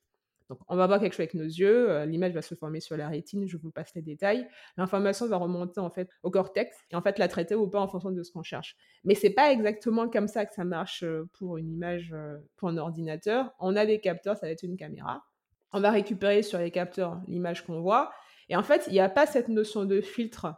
Donc, 0.50 0.60
on 0.68 0.76
va 0.76 0.86
voir 0.86 1.00
quelque 1.00 1.14
chose 1.14 1.22
avec 1.22 1.34
nos 1.34 1.46
yeux, 1.46 1.90
euh, 1.90 2.06
l'image 2.06 2.34
va 2.34 2.42
se 2.42 2.56
former 2.56 2.82
sur 2.82 2.98
la 2.98 3.08
rétine, 3.08 3.48
je 3.48 3.56
vous 3.56 3.72
passe 3.72 3.96
les 3.96 4.02
détails. 4.02 4.46
L'information 4.76 5.26
va 5.28 5.38
remonter 5.38 5.80
en 5.80 5.90
fait 5.90 6.10
au 6.24 6.30
cortex 6.30 6.78
et 6.92 6.96
en 6.98 7.02
fait 7.02 7.20
la 7.20 7.30
traiter 7.30 7.56
ou 7.56 7.70
pas 7.70 7.80
en 7.80 7.88
fonction 7.88 8.12
de 8.12 8.22
ce 8.22 8.34
qu'on 8.34 8.44
cherche. 8.44 8.76
Mais 9.06 9.16
c'est 9.16 9.30
pas 9.30 9.54
exactement 9.54 10.10
comme 10.10 10.28
ça 10.28 10.46
que 10.46 10.54
ça 10.54 10.66
marche 10.66 11.06
pour 11.34 11.58
une 11.58 11.72
image 11.72 12.14
pour 12.58 12.68
un 12.68 12.76
ordinateur. 12.76 13.54
On 13.60 13.78
a 13.78 13.86
des 13.86 14.02
capteurs, 14.02 14.36
ça 14.36 14.46
va 14.46 14.52
être 14.52 14.64
une 14.64 14.76
caméra. 14.76 15.24
On 15.72 15.80
va 15.80 15.92
récupérer 15.92 16.44
sur 16.44 16.60
les 16.60 16.70
capteurs 16.70 17.22
l'image 17.30 17.66
qu'on 17.66 17.80
voit. 17.80 18.12
Et 18.52 18.56
en 18.58 18.64
fait, 18.64 18.84
il 18.88 18.94
n'y 18.94 19.00
a 19.00 19.08
pas 19.08 19.26
cette 19.26 19.48
notion 19.48 19.86
de 19.86 20.02
filtre 20.02 20.54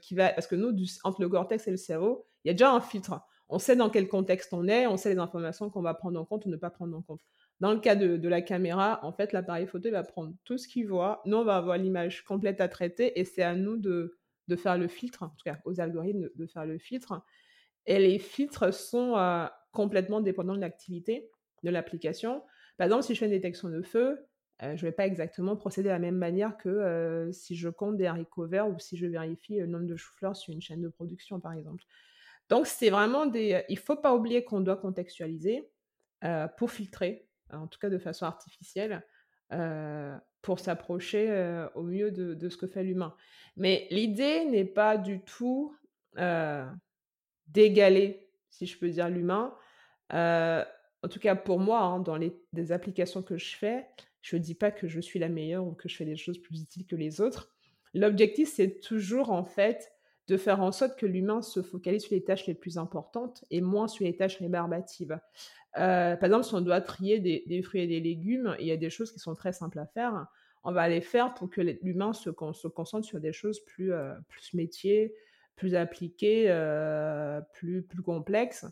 qui 0.00 0.14
va. 0.14 0.32
Parce 0.32 0.46
que 0.46 0.54
nous, 0.54 0.72
entre 1.02 1.20
le 1.20 1.28
cortex 1.28 1.66
et 1.66 1.72
le 1.72 1.76
cerveau, 1.76 2.28
il 2.44 2.48
y 2.48 2.50
a 2.52 2.54
déjà 2.54 2.72
un 2.72 2.80
filtre. 2.80 3.20
On 3.48 3.58
sait 3.58 3.74
dans 3.74 3.90
quel 3.90 4.06
contexte 4.06 4.54
on 4.54 4.68
est, 4.68 4.86
on 4.86 4.96
sait 4.96 5.12
les 5.12 5.18
informations 5.18 5.68
qu'on 5.68 5.82
va 5.82 5.94
prendre 5.94 6.20
en 6.20 6.24
compte 6.24 6.46
ou 6.46 6.48
ne 6.48 6.56
pas 6.56 6.70
prendre 6.70 6.96
en 6.96 7.02
compte. 7.02 7.22
Dans 7.58 7.72
le 7.72 7.80
cas 7.80 7.96
de, 7.96 8.28
la 8.28 8.40
caméra, 8.40 9.00
en 9.02 9.12
fait, 9.12 9.32
l'appareil 9.32 9.66
photo 9.66 9.90
va 9.90 10.04
prendre 10.04 10.32
tout 10.44 10.58
ce 10.58 10.68
qu'il 10.68 10.86
voit. 10.86 11.22
Nous, 11.26 11.36
on 11.36 11.44
va 11.44 11.56
avoir 11.56 11.76
l'image 11.76 12.22
complète 12.22 12.60
à 12.60 12.68
traiter 12.68 13.18
et 13.18 13.24
c'est 13.24 13.42
à 13.42 13.56
nous 13.56 13.78
de, 13.78 14.16
faire 14.56 14.78
le 14.78 14.86
filtre, 14.86 15.24
en 15.24 15.30
tout 15.30 15.42
cas 15.44 15.58
aux 15.64 15.80
algorithmes 15.80 16.30
de, 16.36 16.46
faire 16.46 16.66
le 16.66 16.78
filtre. 16.78 17.20
Et 17.86 17.98
les 17.98 18.20
filtres 18.20 18.72
sont 18.72 19.16
euh, 19.16 19.46
complètement 19.72 20.20
dépendants 20.20 20.54
de 20.54 20.60
l'activité 20.60 21.28
de 21.64 21.70
l'application. 21.70 22.44
Par 22.76 22.84
exemple, 22.84 23.02
si 23.02 23.14
je 23.14 23.18
fais 23.18 23.26
une 23.26 23.32
détection 23.32 23.70
de 23.70 23.82
feu, 23.82 24.24
euh, 24.62 24.76
je 24.76 24.84
ne 24.84 24.90
vais 24.90 24.92
pas 24.92 25.06
exactement 25.06 25.56
procéder 25.56 25.88
de 25.88 25.92
la 25.92 25.98
même 25.98 26.16
manière 26.16 26.56
que 26.56 26.68
euh, 26.68 27.32
si 27.32 27.56
je 27.56 27.68
compte 27.68 27.96
des 27.96 28.06
haricots 28.06 28.46
verts 28.46 28.68
ou 28.68 28.78
si 28.78 28.96
je 28.96 29.06
vérifie 29.06 29.58
le 29.58 29.66
nombre 29.66 29.86
de 29.86 29.96
choux-fleurs 29.96 30.36
sur 30.36 30.52
une 30.52 30.62
chaîne 30.62 30.80
de 30.80 30.88
production, 30.88 31.40
par 31.40 31.52
exemple. 31.52 31.84
Donc, 32.48 32.66
c'est 32.66 32.90
vraiment 32.90 33.26
des. 33.26 33.64
Il 33.68 33.76
ne 33.76 33.80
faut 33.80 33.96
pas 33.96 34.14
oublier 34.14 34.44
qu'on 34.44 34.60
doit 34.60 34.76
contextualiser 34.76 35.68
pour 36.56 36.70
filtrer 36.70 37.28
en 37.52 37.66
tout 37.66 37.78
cas 37.78 37.90
de 37.90 37.98
façon 37.98 38.26
artificielle, 38.26 39.02
euh, 39.52 40.16
pour 40.42 40.60
s'approcher 40.60 41.30
euh, 41.30 41.68
au 41.74 41.82
mieux 41.82 42.10
de, 42.10 42.48
ce 42.48 42.56
que 42.56 42.66
fait 42.66 42.82
l'humain. 42.82 43.14
Mais 43.56 43.86
l'idée 43.90 44.44
n'est 44.44 44.64
pas 44.64 44.96
du 44.98 45.20
tout 45.22 45.74
euh, 46.18 46.66
d'égaler, 47.46 48.28
si 48.50 48.66
je 48.66 48.78
peux 48.78 48.90
dire, 48.90 49.08
l'humain. 49.08 49.54
en 50.10 51.08
tout 51.10 51.18
cas, 51.18 51.34
pour 51.34 51.60
moi, 51.60 51.80
hein, 51.80 52.00
dans 52.00 52.16
les 52.16 52.36
des 52.52 52.72
applications 52.72 53.22
que 53.22 53.36
je 53.36 53.56
fais, 53.56 53.86
je 54.24 54.36
ne 54.36 54.40
dis 54.40 54.54
pas 54.54 54.70
que 54.70 54.88
je 54.88 55.00
suis 55.00 55.18
la 55.18 55.28
meilleure 55.28 55.66
ou 55.66 55.72
que 55.72 55.86
je 55.86 55.96
fais 55.96 56.06
des 56.06 56.16
choses 56.16 56.38
plus 56.38 56.62
utiles 56.62 56.86
que 56.86 56.96
les 56.96 57.20
autres. 57.20 57.54
L'objectif, 57.92 58.50
c'est 58.50 58.80
toujours, 58.80 59.30
en 59.30 59.44
fait, 59.44 59.92
de 60.28 60.38
faire 60.38 60.62
en 60.62 60.72
sorte 60.72 60.98
que 60.98 61.04
l'humain 61.04 61.42
se 61.42 61.60
focalise 61.60 62.04
sur 62.04 62.14
les 62.14 62.24
tâches 62.24 62.46
les 62.46 62.54
plus 62.54 62.78
importantes 62.78 63.44
et 63.50 63.60
moins 63.60 63.86
sur 63.86 64.06
les 64.06 64.16
tâches 64.16 64.38
rébarbatives. 64.38 65.20
Euh, 65.76 66.16
par 66.16 66.24
exemple, 66.24 66.44
si 66.44 66.54
on 66.54 66.62
doit 66.62 66.80
trier 66.80 67.20
des, 67.20 67.62
fruits 67.62 67.82
et 67.82 67.86
des 67.86 68.00
légumes, 68.00 68.56
il 68.58 68.66
y 68.66 68.72
a 68.72 68.78
des 68.78 68.88
choses 68.88 69.12
qui 69.12 69.18
sont 69.18 69.34
très 69.34 69.52
simples 69.52 69.78
à 69.78 69.86
faire. 69.86 70.26
On 70.64 70.72
va 70.72 70.88
les 70.88 71.02
faire 71.02 71.34
pour 71.34 71.50
que 71.50 71.60
l'humain 71.60 72.14
se, 72.14 72.30
concentre 72.30 73.06
sur 73.06 73.20
des 73.20 73.34
choses 73.34 73.60
plus, 73.60 73.92
euh, 73.92 74.14
plus 74.30 74.54
métiers, 74.54 75.14
plus 75.54 75.74
appliquées, 75.74 76.46
euh, 76.48 77.42
plus, 77.52 77.82
plus 77.82 78.02
complexes. 78.02 78.64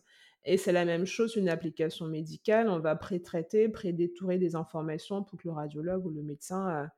Et 0.45 0.57
c'est 0.57 0.73
la 0.73 0.85
même 0.85 1.07
chose, 1.07 1.37
une 1.37 1.49
application 1.49 2.07
médicale. 2.07 2.69
On 2.69 2.81
va 2.81 2.97
pré-traiter, 2.97 3.69
pré-détourer 3.69 4.39
des 4.39 4.57
informations 4.57 5.23
pour 5.23 5.39
que 5.39 5.49
le 5.49 5.55
radiologue 5.55 6.05
ou 6.07 6.11
le 6.11 6.23
médecin 6.23 6.91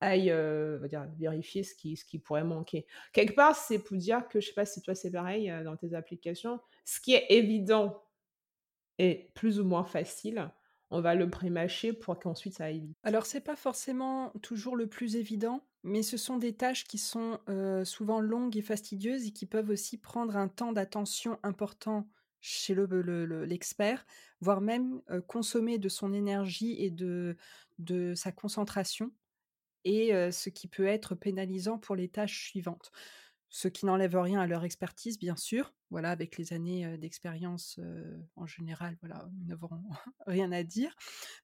aille 0.00 0.32
dire, 0.88 1.06
vérifier 1.18 1.62
ce 1.62 1.74
qui, 1.74 1.96
ce 1.96 2.04
qui 2.04 2.18
pourrait 2.18 2.44
manquer. 2.44 2.86
Quelque 3.12 3.34
part, 3.34 3.54
c'est 3.54 3.78
pour 3.78 3.96
dire 3.96 4.26
que, 4.28 4.40
je 4.40 4.48
sais 4.48 4.54
pas 4.54 4.66
si 4.66 4.80
toi 4.80 4.94
c'est 4.94 5.10
pareil 5.10 5.52
dans 5.64 5.76
tes 5.76 5.94
applications, 5.94 6.60
ce 6.84 7.00
qui 7.00 7.14
est 7.14 7.26
évident 7.30 8.02
est 8.98 9.32
plus 9.34 9.60
ou 9.60 9.64
moins 9.64 9.84
facile, 9.84 10.50
on 10.90 11.00
va 11.00 11.14
le 11.14 11.28
prémâcher 11.28 11.92
pour 11.92 12.18
qu'ensuite 12.18 12.54
ça 12.54 12.64
aille 12.64 12.80
vite. 12.80 12.96
Alors 13.02 13.26
c'est 13.26 13.40
pas 13.40 13.56
forcément 13.56 14.32
toujours 14.42 14.76
le 14.76 14.86
plus 14.86 15.16
évident, 15.16 15.66
mais 15.82 16.02
ce 16.02 16.16
sont 16.16 16.36
des 16.36 16.54
tâches 16.54 16.84
qui 16.84 16.98
sont 16.98 17.38
euh, 17.48 17.84
souvent 17.84 18.20
longues 18.20 18.56
et 18.56 18.62
fastidieuses 18.62 19.26
et 19.26 19.32
qui 19.32 19.46
peuvent 19.46 19.70
aussi 19.70 19.98
prendre 19.98 20.36
un 20.36 20.48
temps 20.48 20.72
d'attention 20.72 21.38
important 21.42 22.08
chez 22.46 22.74
l'expert, 22.74 24.06
le, 24.08 24.44
voire 24.44 24.60
même 24.60 25.02
consommer 25.26 25.78
de 25.78 25.88
son 25.88 26.12
énergie 26.12 26.76
et 26.78 26.90
de, 26.90 27.36
sa 28.14 28.30
concentration, 28.30 29.12
et 29.84 30.10
ce 30.30 30.48
qui 30.48 30.68
peut 30.68 30.86
être 30.86 31.14
pénalisant 31.14 31.78
pour 31.78 31.96
les 31.96 32.08
tâches 32.08 32.48
suivantes 32.48 32.92
ce 33.48 33.68
qui 33.68 33.86
n'enlève 33.86 34.16
rien 34.18 34.40
à 34.40 34.46
leur 34.46 34.64
expertise, 34.64 35.18
bien 35.18 35.36
sûr. 35.36 35.72
Voilà, 35.90 36.10
avec 36.10 36.36
les 36.36 36.52
années 36.52 36.98
d'expérience 36.98 37.78
en 38.34 38.46
général, 38.46 38.96
voilà, 39.00 39.28
nous 39.38 39.46
n'avons 39.46 39.70
rien 40.26 40.50
à 40.52 40.62
dire. 40.62 40.94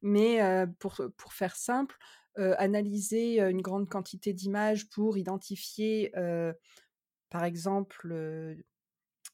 Mais 0.02 0.40
pour 0.78 1.32
faire 1.32 1.56
simple, 1.56 1.96
analyser 2.36 3.40
une 3.40 3.62
grande 3.62 3.88
quantité 3.88 4.32
d'images 4.32 4.88
pour 4.90 5.16
identifier, 5.16 6.12
par 7.30 7.44
exemple, 7.44 8.12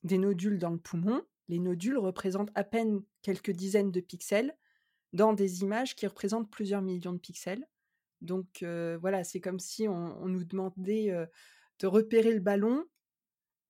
des 0.05 0.19
nodules 0.19 0.59
dans 0.59 0.71
le 0.71 0.79
poumon. 0.79 1.23
Les 1.49 1.59
nodules 1.59 1.99
représentent 1.99 2.51
à 2.55 2.65
peine 2.65 3.03
quelques 3.23 3.51
dizaines 3.51 3.91
de 3.91 4.01
pixels 4.01 4.57
dans 5.13 5.33
des 5.33 5.63
images 5.63 5.95
qui 5.95 6.07
représentent 6.07 6.51
plusieurs 6.51 6.83
millions 6.83 7.13
de 7.13 7.19
pixels. 7.19 7.67
Donc 8.21 8.63
voilà, 9.01 9.25
c'est 9.25 9.41
comme 9.41 9.59
si 9.59 9.89
on, 9.89 10.27
nous 10.27 10.45
demandait 10.45 11.11
de 11.79 11.87
repérer 11.87 12.33
le 12.35 12.41
ballon 12.41 12.85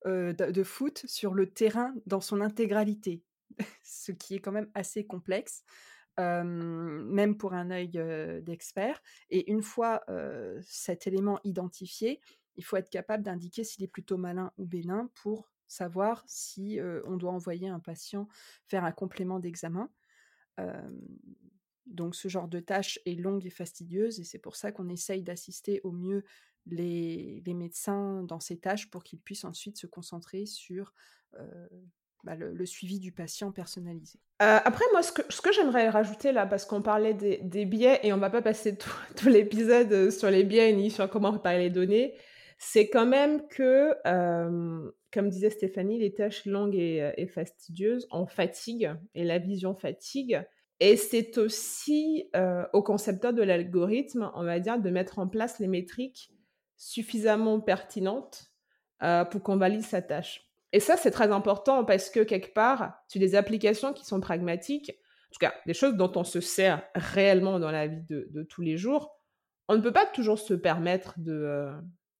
de, 0.05 0.63
foot 0.63 1.03
sur 1.05 1.33
le 1.33 1.49
terrain 1.49 1.93
dans 2.05 2.21
son 2.21 2.41
intégralité, 2.41 3.23
ce 3.83 4.11
qui 4.11 4.35
est 4.35 4.39
quand 4.39 4.51
même 4.51 4.71
assez 4.73 5.05
complexe, 5.05 5.63
même 6.17 7.37
pour 7.37 7.53
un 7.53 7.71
œil 7.71 7.89
d'expert. 8.43 9.01
Et 9.29 9.49
une 9.51 9.61
fois 9.61 10.03
cet 10.63 11.07
élément 11.07 11.39
identifié, 11.43 12.19
il 12.55 12.65
faut 12.65 12.75
être 12.75 12.89
capable 12.89 13.23
d'indiquer 13.23 13.63
s'il 13.63 13.85
est 13.85 13.87
plutôt 13.87 14.17
malin 14.17 14.51
ou 14.57 14.65
bénin 14.65 15.09
pour 15.15 15.49
savoir 15.69 16.23
si 16.27 16.79
on 17.05 17.15
doit 17.15 17.31
envoyer 17.31 17.69
un 17.69 17.79
patient 17.79 18.27
faire 18.67 18.83
un 18.83 18.91
complément 18.91 19.39
d'examen. 19.39 19.89
donc 21.85 22.15
ce 22.15 22.27
genre 22.27 22.47
de 22.47 22.59
tâche 22.59 22.99
est 23.05 23.15
longue 23.15 23.45
et 23.45 23.49
fastidieuse 23.49 24.19
et 24.19 24.23
c'est 24.23 24.39
pour 24.39 24.55
ça 24.55 24.71
qu'on 24.71 24.89
essaye 24.89 25.23
d'assister 25.23 25.79
au 25.83 25.91
mieux 25.91 26.23
les, 26.65 27.41
médecins 27.47 28.23
dans 28.23 28.39
ces 28.39 28.57
tâches 28.57 28.89
pour 28.89 29.03
qu'ils 29.03 29.19
puissent 29.19 29.45
ensuite 29.45 29.77
se 29.77 29.87
concentrer 29.87 30.45
sur 30.45 30.93
bah, 32.25 32.35
le, 32.35 32.65
suivi 32.65 32.99
du 32.99 33.13
patient 33.13 33.51
personnalisé. 33.51 34.19
après, 34.39 34.83
moi, 34.91 35.01
ce 35.01 35.11
que, 35.11 35.53
j'aimerais 35.53 35.89
rajouter 35.89 36.33
là, 36.33 36.45
parce 36.45 36.65
qu'on 36.65 36.81
parlait 36.81 37.13
des, 37.13 37.65
biais, 37.65 38.01
et 38.03 38.11
on 38.11 38.17
va 38.17 38.29
pas 38.29 38.41
passer 38.41 38.75
tout, 39.15 39.29
l'épisode 39.29 40.09
sur 40.11 40.29
les 40.29 40.43
biais 40.43 40.73
ni 40.73 40.91
sur 40.91 41.09
comment 41.09 41.31
préparer 41.31 41.59
les 41.59 41.69
données, 41.69 42.15
c'est 42.59 42.89
quand 42.89 43.07
même 43.07 43.47
que, 43.47 43.95
comme 45.11 45.29
disait 45.29 45.49
Stéphanie, 45.49 45.97
les 45.97 46.13
tâches 46.13 46.45
longues 46.45 46.75
et, 46.75 47.27
fastidieuses, 47.27 48.07
on 48.11 48.27
fatigue, 48.27 48.91
et 49.15 49.23
la 49.23 49.39
vision 49.39 49.73
fatigue. 49.73 50.45
Et 50.79 50.95
c'est 50.97 51.37
aussi 51.37 52.29
au 52.73 52.83
concepteur 52.83 53.33
de 53.33 53.41
l'algorithme, 53.41 54.29
on 54.35 54.43
va 54.43 54.59
dire, 54.59 54.79
de 54.79 54.89
mettre 54.89 55.19
en 55.19 55.27
place 55.27 55.59
les 55.59 55.67
métriques 55.67 56.31
suffisamment 56.79 57.59
pertinente 57.59 58.51
euh, 59.03 59.25
pour 59.25 59.43
qu'on 59.43 59.57
valide 59.57 59.83
sa 59.83 60.01
tâche. 60.01 60.49
Et 60.71 60.79
ça, 60.79 60.97
c'est 60.97 61.11
très 61.11 61.31
important 61.31 61.83
parce 61.83 62.09
que 62.09 62.21
quelque 62.21 62.53
part, 62.53 62.93
sur 63.07 63.19
des 63.19 63.35
applications 63.35 63.93
qui 63.93 64.05
sont 64.05 64.19
pragmatiques, 64.19 64.91
en 64.91 65.33
tout 65.33 65.39
cas 65.39 65.53
des 65.67 65.73
choses 65.73 65.95
dont 65.95 66.11
on 66.15 66.23
se 66.23 66.39
sert 66.41 66.83
réellement 66.95 67.59
dans 67.59 67.71
la 67.71 67.87
vie 67.87 68.01
de, 68.07 68.43
tous 68.43 68.61
les 68.61 68.77
jours, 68.77 69.15
on 69.67 69.75
ne 69.75 69.81
peut 69.81 69.91
pas 69.91 70.05
toujours 70.05 70.39
se 70.39 70.53
permettre 70.53 71.15
de, 71.17 71.69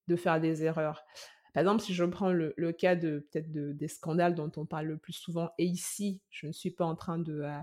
de 0.10 0.16
faire 0.18 0.42
des 0.42 0.64
erreurs. 0.64 1.06
Par 1.54 1.62
exemple, 1.62 1.82
si 1.82 1.94
je 1.94 2.04
prends 2.04 2.32
le, 2.32 2.54
cas 2.74 2.96
de 2.96 3.28
peut-être 3.32 3.52
de, 3.52 3.72
des 3.72 3.88
scandales 3.88 4.36
dont 4.36 4.52
on 4.58 4.66
parle 4.66 4.88
le 4.88 4.98
plus 4.98 5.14
souvent, 5.14 5.50
et 5.58 5.66
ici, 5.66 6.22
je 6.30 6.48
ne 6.48 6.52
suis 6.52 6.72
pas 6.72 6.86
en 6.86 6.96
train 6.96 7.18
de, 7.18 7.42
euh, 7.42 7.60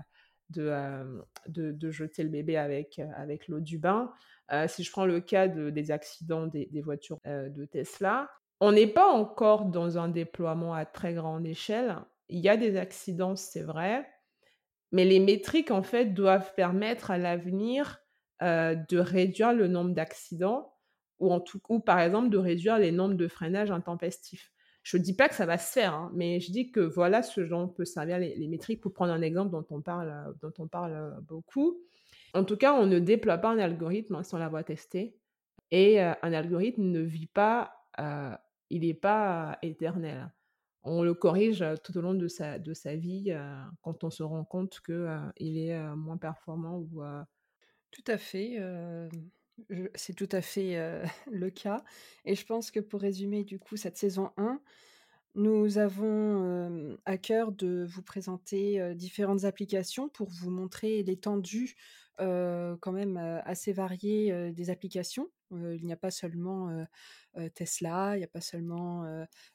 de, 0.49 1.21
de, 1.47 1.71
de, 1.71 1.91
jeter 1.91 2.23
le 2.23 2.29
bébé 2.29 2.57
avec, 2.57 2.99
avec 3.15 3.47
l'eau 3.47 3.59
du 3.59 3.77
bain, 3.77 4.11
euh, 4.51 4.67
si 4.67 4.83
je 4.83 4.91
prends 4.91 5.05
le 5.05 5.19
cas 5.19 5.47
des 5.47 5.91
accidents 5.91 6.47
des, 6.47 6.81
voitures 6.81 7.19
euh, 7.27 7.49
de 7.49 7.65
Tesla, 7.65 8.29
on 8.59 8.71
n'est 8.71 8.87
pas 8.87 9.07
encore 9.07 9.65
dans 9.65 9.97
un 9.97 10.07
déploiement 10.07 10.73
à 10.73 10.85
très 10.85 11.13
grande 11.13 11.45
échelle. 11.45 11.97
Il 12.29 12.39
y 12.39 12.49
a 12.49 12.57
des 12.57 12.77
accidents, 12.77 13.35
c'est 13.35 13.61
vrai, 13.61 14.07
mais 14.91 15.05
les 15.05 15.19
métriques, 15.19 15.71
en 15.71 15.83
fait, 15.83 16.13
doivent 16.13 16.53
permettre 16.55 17.11
à 17.11 17.17
l'avenir 17.17 17.99
euh, 18.41 18.75
de 18.89 18.97
réduire 18.99 19.53
le 19.53 19.67
nombre 19.67 19.93
d'accidents 19.93 20.73
ou, 21.19 21.31
en 21.31 21.39
tout, 21.39 21.61
ou, 21.69 21.79
par 21.79 21.99
exemple, 21.99 22.29
de 22.29 22.37
réduire 22.37 22.77
les 22.79 22.91
nombres 22.91 23.15
de 23.15 23.27
freinages 23.27 23.71
intempestifs. 23.71 24.51
Je 24.83 24.97
ne 24.97 25.03
dis 25.03 25.15
pas 25.15 25.27
que 25.27 25.35
ça 25.35 25.45
va 25.45 25.57
se 25.57 25.71
faire, 25.71 25.93
hein, 25.93 26.11
mais 26.13 26.39
je 26.39 26.51
dis 26.51 26.71
que 26.71 26.79
voilà 26.79 27.21
ce 27.21 27.41
dont 27.41 27.67
peut 27.67 27.83
servir 27.83 28.19
les, 28.19 28.35
les, 28.35 28.47
métriques 28.47 28.79
pour 28.79 28.93
prendre 28.93 29.11
un 29.11 29.21
exemple 29.21 29.51
dont 29.51 29.65
on 29.69 29.81
parle, 29.81 30.33
dont 30.41 30.53
on 30.59 30.67
parle 30.67 31.17
beaucoup. 31.23 31.81
En 32.33 32.43
tout 32.43 32.57
cas, 32.57 32.73
on 32.73 32.85
ne 32.85 32.99
déploie 32.99 33.37
pas 33.37 33.49
un 33.49 33.59
algorithme 33.59 34.23
sans 34.23 34.37
l'avoir 34.37 34.63
testé. 34.63 35.17
Et 35.71 36.01
euh, 36.01 36.13
un 36.21 36.33
algorithme 36.33 36.83
ne 36.83 37.01
vit 37.01 37.27
pas, 37.27 37.73
euh, 37.99 38.35
il 38.69 38.81
n'est 38.81 38.93
pas 38.93 39.57
éternel. 39.61 40.31
On 40.83 41.03
le 41.03 41.13
corrige 41.13 41.65
tout 41.83 41.97
au 41.97 42.01
long 42.01 42.13
de 42.13 42.27
sa, 42.27 42.59
de 42.59 42.73
sa 42.73 42.95
vie 42.95 43.31
euh, 43.31 43.61
quand 43.81 44.03
on 44.03 44.09
se 44.09 44.23
rend 44.23 44.45
compte 44.45 44.79
qu'il 44.85 45.57
est 45.57 45.77
moins 45.95 46.17
performant 46.17 46.77
ou 46.77 47.01
Tout 47.91 48.03
à 48.07 48.17
fait, 48.17 48.57
c'est 49.95 50.13
tout 50.15 50.29
à 50.31 50.41
fait, 50.41 50.77
heu, 50.77 51.01
le 51.31 51.49
cas 51.49 51.83
et 52.25 52.35
je 52.35 52.45
pense 52.45 52.71
que 52.71 52.79
pour 52.79 53.01
résumer 53.01 53.43
du 53.43 53.59
coup 53.59 53.77
cette 53.77 53.97
saison 53.97 54.31
1, 54.37 54.61
nous 55.35 55.77
avons, 55.77 56.43
hem, 56.67 56.97
à 57.05 57.17
cœur 57.17 57.51
de 57.51 57.85
vous 57.87 58.01
présenter, 58.03 58.81
heu, 58.81 58.95
différentes 58.95 59.45
applications 59.45 60.09
pour 60.09 60.29
vous 60.29 60.49
montrer 60.51 61.03
l'étendue, 61.03 61.75
quand 62.19 62.91
même, 62.91 63.17
assez 63.45 63.73
variée, 63.73 64.51
des 64.51 64.69
applications. 64.71 65.27
Il 65.51 65.85
n'y 65.85 65.93
a 65.93 65.97
pas 65.97 66.09
seulement, 66.09 66.85
Tesla, 67.53 68.15
il 68.15 68.19
n'y 68.19 68.23
a 68.23 68.27
pas 68.27 68.41
seulement, 68.41 69.05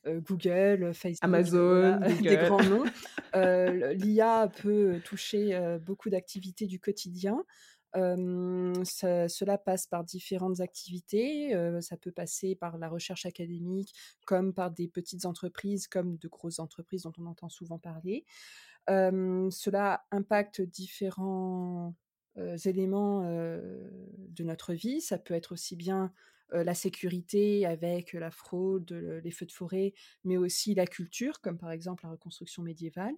Google, 0.07 0.95
Facebook, 0.95 1.65
voilà, 1.67 1.99
Amazon, 1.99 2.01
des 2.21 2.39
grands 2.39 2.63
noms. 2.63 2.89
L'IA 3.35 4.49
peut 4.49 5.01
toucher, 5.05 5.59
beaucoup 5.81 6.09
d'activités 6.11 6.67
du 6.67 6.79
quotidien. 6.79 7.45
Cela 7.95 9.59
passe 9.59 9.87
par 9.87 10.05
différentes 10.05 10.61
activités, 10.61 11.55
ça 11.81 11.97
peut 11.97 12.13
passer 12.13 12.55
par 12.55 12.79
la 12.79 12.89
recherche 12.89 13.27
académique, 13.27 13.95
comme 14.27 14.55
par 14.55 14.71
des 14.71 14.89
petites 14.89 15.27
entreprises, 15.27 15.87
comme 15.89 16.17
de 16.17 16.29
grosses 16.29 16.59
entreprises 16.59 17.03
dont 17.03 17.13
on 17.19 17.27
entend 17.27 17.49
souvent 17.49 17.79
parler. 17.79 18.25
Cela 18.89 20.05
impacte 20.11 20.61
différents, 20.63 21.95
éléments, 22.65 23.23
de 23.23 24.43
notre 24.45 24.73
vie. 24.75 25.01
Ça 25.01 25.19
peut 25.19 25.35
être 25.35 25.53
aussi 25.53 25.77
bien, 25.77 26.13
la 26.53 26.75
sécurité 26.75 27.65
avec 27.65 28.13
la 28.13 28.31
fraude, 28.31 28.91
le 28.91 29.21
les 29.21 29.31
feux 29.31 29.47
de 29.47 29.53
forêt, 29.53 29.95
mais 30.25 30.37
aussi 30.37 30.75
la 30.75 30.87
culture, 30.87 31.41
comme 31.41 31.59
par 31.59 31.71
exemple 31.71 32.05
la 32.05 32.11
reconstruction 32.11 32.63
médiévale. 32.63 33.15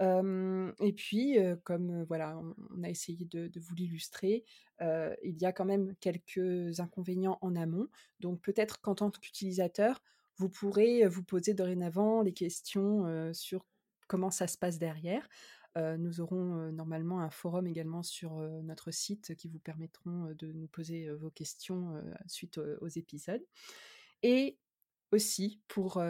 Et 0.00 0.92
puis, 0.92 1.36
comme, 1.62 2.04
voilà, 2.04 2.40
on 2.70 2.82
a 2.82 2.90
essayé 2.90 3.24
de 3.24 3.60
vous 3.60 3.74
l'illustrer, 3.74 4.44
il 4.80 5.40
y 5.40 5.44
a 5.44 5.52
quand 5.52 5.64
même 5.64 5.94
quelques 6.00 6.80
inconvénients 6.80 7.38
en 7.40 7.54
amont. 7.56 7.88
Donc 8.20 8.40
peut-être 8.40 8.80
qu'en 8.80 8.94
tant 8.94 9.10
qu'utilisateur, 9.10 10.02
vous 10.36 10.48
pourrez, 10.48 11.06
vous 11.06 11.22
poser 11.22 11.54
dorénavant 11.54 12.22
les 12.22 12.32
questions, 12.32 13.32
sur 13.32 13.64
comment 14.08 14.30
ça 14.30 14.46
se 14.46 14.58
passe 14.58 14.78
derrière. 14.78 15.28
Nous 15.76 16.20
aurons, 16.20 16.72
normalement 16.72 17.20
un 17.20 17.30
forum 17.30 17.66
également 17.66 18.02
sur, 18.02 18.34
notre 18.62 18.90
site 18.90 19.34
qui 19.36 19.48
vous 19.48 19.60
permettront, 19.60 20.34
de 20.36 20.52
nous 20.52 20.68
poser, 20.68 21.08
vos 21.10 21.30
questions, 21.30 22.02
suite, 22.26 22.58
aux 22.80 22.88
épisodes 22.88 23.44
et 24.22 24.58
aussi 25.12 25.60
pour, 25.68 26.02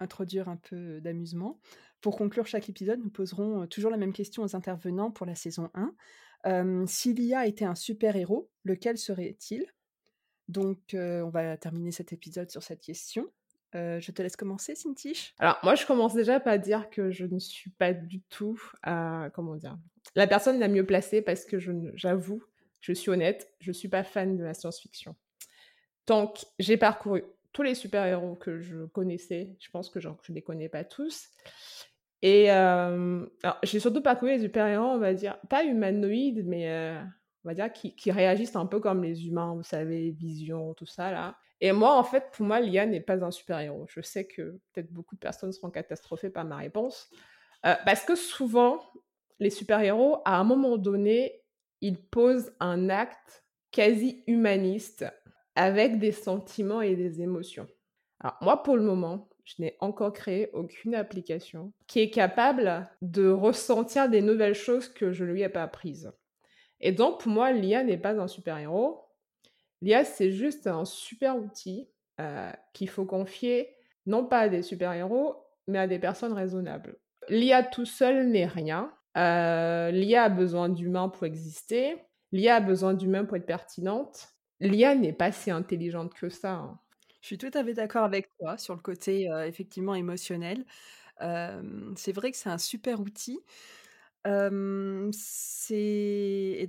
introduire 0.00 0.48
un 0.48 0.56
peu 0.56 1.00
d'amusement, 1.00 1.60
pour 2.04 2.18
conclure 2.18 2.46
chaque 2.46 2.68
épisode, 2.68 3.00
nous 3.02 3.08
poserons, 3.08 3.62
heu, 3.62 3.66
toujours 3.66 3.90
la 3.90 3.96
même 3.96 4.12
question 4.12 4.42
aux 4.42 4.54
intervenants 4.54 5.10
pour 5.10 5.24
la 5.24 5.34
saison 5.34 5.70
1. 5.72 5.94
Hem, 6.44 6.86
si 6.86 7.14
l'IA 7.14 7.46
était 7.46 7.64
un 7.64 7.74
super 7.74 8.14
héros, 8.14 8.50
lequel 8.62 8.98
serait-il? 8.98 9.64
Donc 10.48 10.92
heu, 10.92 11.24
on 11.24 11.30
va 11.30 11.56
terminer 11.56 11.92
cet 11.92 12.12
épisode 12.12 12.50
sur 12.50 12.62
cette 12.62 12.82
question. 12.82 13.26
Heu, 13.74 14.00
je 14.00 14.12
te 14.12 14.20
laisse 14.20 14.36
commencer, 14.36 14.74
Cintiche. 14.74 15.34
Alors 15.38 15.58
moi, 15.62 15.76
je 15.76 15.86
commence 15.86 16.12
déjà 16.12 16.40
par 16.40 16.58
dire 16.58 16.90
que 16.90 17.10
je 17.10 17.24
ne 17.24 17.38
suis 17.38 17.70
pas 17.70 17.94
du 17.94 18.20
tout, 18.20 18.60
comment 19.32 19.56
dire? 19.56 19.78
La 20.14 20.26
personne 20.26 20.60
la 20.60 20.68
mieux 20.68 20.84
placée 20.84 21.22
parce 21.22 21.46
que 21.46 21.58
je 21.58 21.72
ne 21.72 21.90
j'avoue, 21.94 22.44
je 22.82 22.92
suis 22.92 23.08
honnête, 23.08 23.50
je 23.60 23.72
suis 23.72 23.88
pas 23.88 24.04
fan 24.04 24.36
de 24.36 24.44
la 24.44 24.52
science-fiction. 24.52 25.16
Donc 26.06 26.44
j'ai 26.58 26.76
parcouru 26.76 27.24
tous 27.54 27.62
les 27.62 27.74
super-héros 27.74 28.34
que 28.34 28.60
je 28.60 28.84
connaissais, 28.84 29.56
je 29.58 29.70
pense 29.70 29.88
que 29.88 30.00
je 30.00 30.10
les 30.28 30.42
connais 30.42 30.68
pas 30.68 30.84
tous 30.84 31.30
et 32.26 32.50
alors 32.50 33.58
j'ai 33.62 33.80
surtout 33.80 34.02
parcouru 34.02 34.32
les 34.32 34.40
super-héros, 34.40 34.84
on 34.84 34.98
va 34.98 35.14
dire, 35.14 35.38
pas 35.50 35.64
humanoïdes, 35.64 36.44
mais 36.46 36.68
heu, 36.70 36.98
on 37.44 37.48
va 37.48 37.54
dire 37.54 37.72
qui 37.72 37.94
qui 37.96 38.10
réagissent 38.10 38.56
un 38.56 38.66
peu 38.66 38.80
comme 38.80 39.02
les 39.02 39.26
humains, 39.26 39.54
vous 39.54 39.62
savez, 39.62 40.10
Vision, 40.12 40.74
tout 40.74 40.86
ça 40.86 41.10
là 41.12 41.36
et 41.60 41.72
moi, 41.72 41.96
en 41.96 42.04
fait, 42.04 42.30
pour 42.32 42.44
moi, 42.44 42.60
l'IA 42.60 42.84
n'est 42.84 43.00
pas 43.00 43.24
un 43.24 43.30
super-héros. 43.30 43.86
Je 43.88 44.00
sais 44.02 44.26
que 44.26 44.60
peut-être 44.72 44.92
beaucoup 44.92 45.14
de 45.14 45.20
personnes 45.20 45.52
seront 45.52 45.70
catastrophées 45.70 46.28
par 46.28 46.44
ma 46.44 46.56
réponse, 46.56 47.08
heu, 47.66 47.72
parce 47.84 48.04
que 48.04 48.16
souvent, 48.16 48.80
les 49.38 49.50
super-héros, 49.50 50.18
à 50.24 50.38
un 50.38 50.44
moment 50.44 50.76
donné, 50.76 51.42
ils 51.80 52.02
posent 52.02 52.54
un 52.60 52.90
acte 52.90 53.44
quasi 53.70 54.24
humaniste 54.26 55.06
avec 55.56 55.98
des 55.98 56.12
sentiments 56.12 56.82
et 56.82 56.96
des 56.96 57.22
émotions. 57.22 57.66
Alors 58.20 58.36
moi, 58.42 58.62
pour 58.62 58.76
le 58.76 58.82
moment, 58.82 59.28
je 59.44 59.54
n'ai 59.62 59.76
encore 59.80 60.12
créé 60.12 60.50
aucune 60.52 60.94
application 60.94 61.72
qui 61.86 62.00
est 62.00 62.10
capable 62.10 62.88
de 63.02 63.28
ressentir 63.28 64.08
des 64.08 64.22
nouvelles 64.22 64.54
choses 64.54 64.88
que 64.88 65.12
je 65.12 65.24
ne 65.24 65.32
lui 65.32 65.42
ai 65.42 65.48
pas 65.48 65.62
apprises. 65.62 66.12
Et 66.80 66.92
donc, 66.92 67.20
pour 67.20 67.30
moi, 67.32 67.52
l'IA 67.52 67.84
n'est 67.84 67.98
pas 67.98 68.18
un 68.20 68.28
super-héros. 68.28 69.04
L'IA, 69.82 70.04
c'est 70.04 70.30
juste 70.30 70.66
un 70.66 70.84
super 70.84 71.36
outil 71.36 71.88
euh, 72.20 72.50
qu'il 72.72 72.88
faut 72.88 73.04
confier 73.04 73.70
non 74.06 74.26
pas 74.26 74.40
à 74.40 74.48
des 74.48 74.62
super-héros, 74.62 75.36
mais 75.66 75.78
à 75.78 75.86
des 75.86 75.98
personnes 75.98 76.32
raisonnables. 76.32 76.96
L'IA 77.28 77.62
tout 77.62 77.86
seul 77.86 78.28
n'est 78.28 78.46
rien. 78.46 78.92
Euh, 79.16 79.90
L'IA 79.90 80.24
a 80.24 80.28
besoin 80.28 80.68
d'humains 80.68 81.08
pour 81.08 81.24
exister. 81.24 81.96
L'IA 82.32 82.56
a 82.56 82.60
besoin 82.60 82.94
d'humains 82.94 83.24
pour 83.24 83.36
être 83.36 83.46
pertinente. 83.46 84.28
L'IA 84.60 84.94
n'est 84.94 85.12
pas 85.12 85.32
si 85.32 85.50
intelligente 85.50 86.12
que 86.14 86.28
ça. 86.28 86.52
hein. 86.52 86.80
Je 87.24 87.28
suis 87.28 87.38
tout 87.38 87.50
à 87.54 87.64
fait 87.64 87.72
d'accord 87.72 88.04
avec 88.04 88.28
toi 88.38 88.58
sur 88.58 88.74
le 88.74 88.82
côté, 88.82 89.30
effectivement 89.46 89.94
émotionnel. 89.94 90.66
C'est 91.20 92.12
vrai 92.12 92.32
que 92.32 92.36
c'est 92.36 92.50
un 92.50 92.58
super 92.58 93.00
outil. 93.00 93.40
Et 94.26 94.28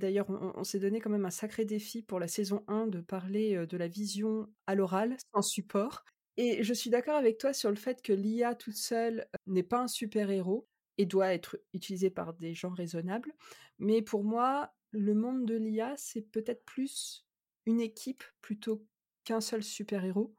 d'ailleurs 0.00 0.30
on 0.30 0.64
s'est 0.64 0.78
donné 0.78 1.00
quand 1.02 1.10
même 1.10 1.26
un 1.26 1.30
sacré 1.30 1.66
défi 1.66 2.02
pour 2.02 2.18
la 2.20 2.26
saison 2.28 2.64
1 2.68 2.86
de 2.86 3.00
parler, 3.02 3.66
de 3.66 3.76
la 3.76 3.86
vision 3.86 4.48
à 4.66 4.74
l'oral, 4.74 5.18
sans 5.34 5.42
support 5.42 6.04
et 6.38 6.62
je 6.64 6.72
suis 6.72 6.88
d'accord 6.90 7.16
avec 7.16 7.36
toi 7.38 7.52
sur 7.52 7.68
le 7.68 7.76
fait 7.76 8.00
que 8.00 8.14
l'IA 8.14 8.54
toute 8.54 8.76
seule, 8.76 9.26
n'est 9.46 9.62
pas 9.62 9.80
un 9.82 9.88
super 9.88 10.30
héros 10.30 10.66
et 10.96 11.04
doit 11.04 11.34
être 11.34 11.58
utilisée 11.74 12.08
par 12.10 12.32
des 12.32 12.54
gens 12.54 12.70
raisonnables. 12.70 13.34
Mais 13.78 14.00
pour 14.00 14.24
moi, 14.24 14.72
le 14.92 15.12
monde 15.14 15.44
de 15.44 15.54
l'IA, 15.56 15.94
c'est 15.98 16.22
peut-être 16.22 16.64
plus 16.64 17.26
une 17.66 17.80
équipe 17.82 18.24
plutôt 18.40 18.86
qu'un 19.24 19.42
seul 19.42 19.62
super 19.62 20.02
héros. 20.06 20.34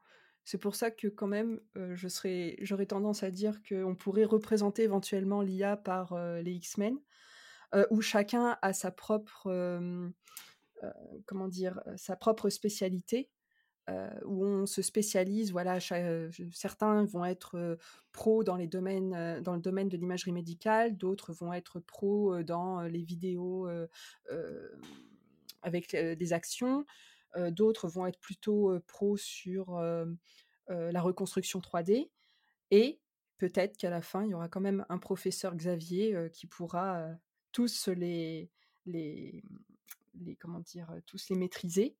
C'est 0.50 0.56
pour 0.56 0.76
ça 0.76 0.90
que 0.90 1.08
quand 1.08 1.26
même, 1.26 1.60
serais 2.08 2.56
j'aurais 2.62 2.86
tendance 2.86 3.22
à 3.22 3.30
dire 3.30 3.60
qu'on 3.62 3.94
pourrait 3.94 4.24
représenter 4.24 4.82
éventuellement 4.82 5.42
l'IA 5.42 5.76
par, 5.76 6.14
heu, 6.14 6.40
les 6.40 6.52
X-Men, 6.52 6.96
heu, 7.74 7.86
où 7.90 8.00
chacun 8.00 8.56
a 8.62 8.72
sa 8.72 8.90
propre, 8.90 9.50
comment 11.26 11.48
dire? 11.48 11.82
Sa 11.96 12.16
propre 12.16 12.48
spécialité, 12.48 13.28
où 14.24 14.42
on 14.42 14.64
se 14.64 14.80
spécialise, 14.80 15.52
voilà, 15.52 15.80
certains 16.50 17.04
vont 17.04 17.26
être, 17.26 17.76
pros 18.12 18.42
dans 18.42 18.56
dans 19.42 19.54
le 19.54 19.60
domaine 19.60 19.90
de 19.90 19.96
l'imagerie 19.98 20.32
médicale, 20.32 20.96
d'autres 20.96 21.34
vont 21.34 21.52
être 21.52 21.78
pros, 21.78 22.42
dans, 22.42 22.80
les 22.84 23.02
vidéos, 23.02 23.68
avec, 25.60 25.94
des 25.94 26.32
actions, 26.32 26.86
d'autres 27.50 27.88
vont 27.88 28.06
être 28.06 28.20
plutôt, 28.20 28.72
heu, 28.72 28.80
pros 28.80 29.16
sur, 29.16 29.76
heu, 29.78 30.16
la 30.68 31.00
reconstruction 31.02 31.60
3D 31.60 32.10
et 32.70 33.00
peut-être 33.38 33.76
qu'à 33.76 33.90
la 33.90 34.02
fin, 34.02 34.24
il 34.24 34.30
y 34.30 34.34
aura 34.34 34.48
quand 34.48 34.60
même 34.60 34.84
un 34.88 34.98
professeur 34.98 35.54
Xavier, 35.56 36.28
qui 36.32 36.46
pourra, 36.46 37.08
tous 37.52 37.88
les 37.88 38.50
les, 38.86 39.42
comment 40.40 40.60
dire? 40.60 40.92
Tous 41.06 41.28
les 41.30 41.36
maîtriser. 41.36 41.96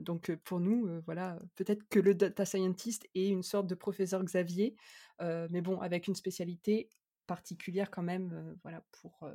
Donc 0.00 0.34
pour 0.44 0.58
nous, 0.60 1.00
voilà, 1.06 1.38
peut-être 1.54 1.88
que 1.88 2.00
le 2.00 2.14
data 2.14 2.44
scientist 2.44 3.08
est 3.14 3.28
une 3.28 3.44
sorte 3.44 3.68
de 3.68 3.74
professeur 3.76 4.22
Xavier, 4.24 4.74
mais 5.20 5.60
bon, 5.60 5.80
avec 5.80 6.08
une 6.08 6.16
spécialité 6.16 6.88
particulière 7.28 7.90
quand 7.90 8.02
même, 8.02 8.56
voilà, 8.62 8.84
pour, 8.90 9.28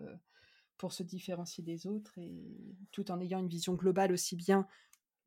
pour 0.78 0.94
se 0.94 1.04
différencier 1.04 1.64
des 1.64 1.88
autres 1.88 2.18
et 2.20 2.76
tout 2.92 3.10
en 3.12 3.20
ayant 3.22 3.40
une 3.40 3.48
vision 3.48 3.74
globale 3.74 4.12
aussi 4.12 4.36
bien 4.36 4.68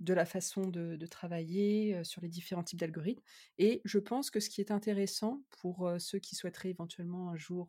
de 0.00 0.14
la 0.14 0.24
façon 0.24 0.66
de, 0.66 1.06
travailler 1.06 2.02
sur 2.04 2.22
les 2.22 2.28
différents 2.28 2.62
types 2.62 2.80
d'algorithmes. 2.80 3.22
Et 3.58 3.82
je 3.84 3.98
pense 3.98 4.30
que 4.30 4.40
ce 4.40 4.48
qui 4.48 4.60
est 4.60 4.70
intéressant 4.70 5.42
pour 5.60 5.90
ceux 5.98 6.18
qui 6.18 6.34
souhaiteraient 6.34 6.70
éventuellement 6.70 7.30
un 7.30 7.36
jour 7.36 7.68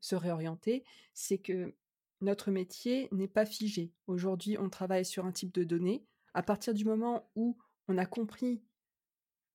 se 0.00 0.14
réorienter, 0.14 0.84
c'est 1.14 1.38
que 1.38 1.74
notre 2.22 2.50
métier 2.50 3.08
n'est 3.12 3.28
pas 3.28 3.44
figé. 3.44 3.92
Aujourd'hui, 4.06 4.56
on 4.58 4.70
travaille 4.70 5.04
sur 5.04 5.26
un 5.26 5.32
type 5.32 5.52
de 5.52 5.64
données. 5.64 6.06
À 6.34 6.42
partir 6.42 6.72
du 6.72 6.84
moment 6.84 7.28
où 7.34 7.58
on 7.88 7.98
a 7.98 8.06
compris 8.06 8.62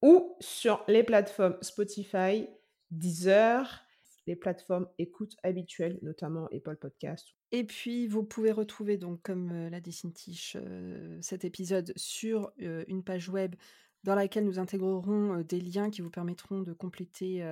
ou 0.02 0.38
sur 0.40 0.86
les 0.88 1.04
plateformes 1.04 1.58
Spotify, 1.60 2.48
Deezer, 2.92 3.84
les 4.26 4.38
plateformes 4.38 4.88
écoute 5.00 5.36
habituelles, 5.44 6.00
notamment 6.02 6.46
Apple 6.46 6.78
Podcast. 6.78 7.28
Et 7.52 7.66
puis, 7.66 8.08
vous 8.08 8.24
pouvez 8.24 8.54
retrouver, 8.54 8.96
donc, 8.96 9.22
comme 9.22 9.52
euh, 9.52 9.70
l'a 9.70 9.82
dit 9.82 9.92
Cintiche, 9.92 10.56
euh, 10.56 11.18
cet 11.20 11.44
épisode 11.44 11.92
sur 11.98 12.54
une 12.58 13.04
page 13.04 13.28
web 13.28 13.56
dans 14.04 14.16
laquelle 14.16 14.46
nous 14.46 14.60
intégrerons 14.60 15.42
des 15.48 15.60
liens 15.60 15.90
qui 15.90 16.02
vous 16.02 16.10
permettront 16.10 16.62
de 16.62 16.74
compléter 16.74 17.44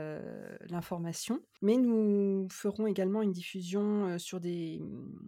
l'information. 0.69 1.41
Mais 1.61 1.75
nous 1.77 2.47
ferons 2.49 2.87
également 2.87 3.21
une 3.21 3.33
diffusion 3.33 4.17
sur 4.17 4.39
des, 4.39 4.79
mmh, 4.79 5.21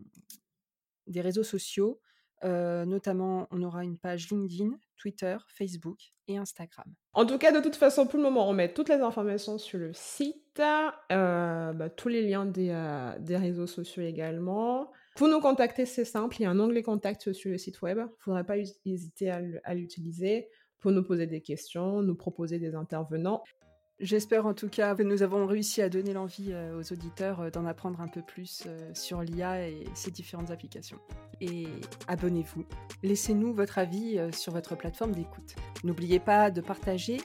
des 1.08 1.22
réseaux 1.22 1.44
sociaux. 1.44 2.00
notamment, 2.44 3.48
on 3.52 3.62
aura 3.64 3.84
une 3.84 3.98
page 3.98 4.30
LinkedIn, 4.30 4.72
Twitter, 4.98 5.38
Facebook 5.48 6.00
et 6.28 6.38
Instagram. 6.38 6.88
En 7.14 7.26
tout 7.26 7.38
cas, 7.38 7.52
de 7.52 7.60
toute 7.60 7.76
façon, 7.76 8.08
pour 8.08 8.18
le 8.18 8.24
moment, 8.24 8.48
on 8.48 8.54
met 8.54 8.74
toutes 8.74 8.90
les 8.90 9.02
informations 9.02 9.58
sur 9.58 9.80
le 9.80 9.92
site, 9.94 10.38
bah, 10.58 11.90
tous 11.98 12.08
les 12.08 12.22
liens 12.22 12.46
des, 12.46 12.74
des, 13.20 13.38
réseaux 13.38 13.68
sociaux 13.68 14.04
également. 14.04 14.92
Pour 15.16 15.28
nous 15.28 15.42
contacter, 15.42 15.86
c'est 15.86 16.06
simple, 16.06 16.38
il 16.40 16.44
y 16.44 16.46
a 16.46 16.50
un 16.50 16.60
onglet 16.60 16.82
contact 16.82 17.34
sur 17.34 17.52
le 17.52 17.58
site 17.58 17.82
web. 17.82 17.98
Il 17.98 18.04
ne 18.04 18.08
faudrait 18.20 18.46
pas 18.46 18.58
hésiter 18.86 19.30
à 19.30 19.74
l'utiliser 19.74 20.48
pour 20.80 20.92
nous 20.92 21.04
poser 21.04 21.28
des 21.28 21.42
questions, 21.42 22.02
nous 22.02 22.16
proposer 22.16 22.60
des 22.60 22.76
intervenants. 22.76 23.44
J'espère 24.00 24.46
en 24.46 24.54
tout 24.54 24.70
cas 24.70 24.96
que 24.96 25.04
nous 25.04 25.24
avons 25.24 25.46
réussi 25.46 25.82
à 25.82 25.90
donner 25.90 26.14
l'envie 26.14 26.54
euh, 26.54 26.80
aux 26.80 26.94
auditeurs 26.94 27.42
euh, 27.42 27.50
d'en 27.50 27.66
apprendre 27.66 28.00
un 28.00 28.08
peu 28.08 28.22
plus 28.22 28.64
euh, 28.66 28.92
sur 28.94 29.22
l'IA 29.22 29.68
et 29.68 29.84
ses 29.94 30.10
différentes 30.10 30.52
applications. 30.52 31.00
Et 31.42 31.68
abonnez-vous. 32.08 32.64
Laissez-nous 33.04 33.54
votre 33.54 33.78
avis 33.78 34.20
sur 34.34 34.54
votre 34.54 34.76
plateforme 34.76 35.14
d'écoute. 35.14 35.56
N'oubliez 35.86 36.20
pas 36.20 36.52
de 36.52 36.60
partager 36.60 37.22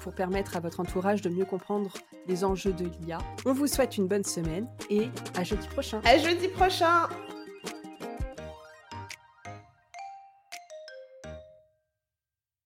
pour 0.00 0.12
permettre 0.12 0.56
à 0.56 0.60
votre 0.60 0.80
entourage 0.80 1.22
de 1.22 1.30
mieux 1.30 1.44
comprendre 1.44 1.92
les 2.26 2.42
enjeux 2.42 2.72
de 2.72 2.86
l'IA. 2.86 3.18
On 3.46 3.52
vous 3.52 3.68
souhaite 3.68 3.96
une 3.96 4.08
bonne 4.08 4.24
semaine 4.24 4.66
et 4.90 5.10
à 5.36 5.44
jeudi 5.44 5.68
prochain. 5.68 6.00
À 6.04 6.18
jeudi 6.18 6.48
prochain 6.48 7.08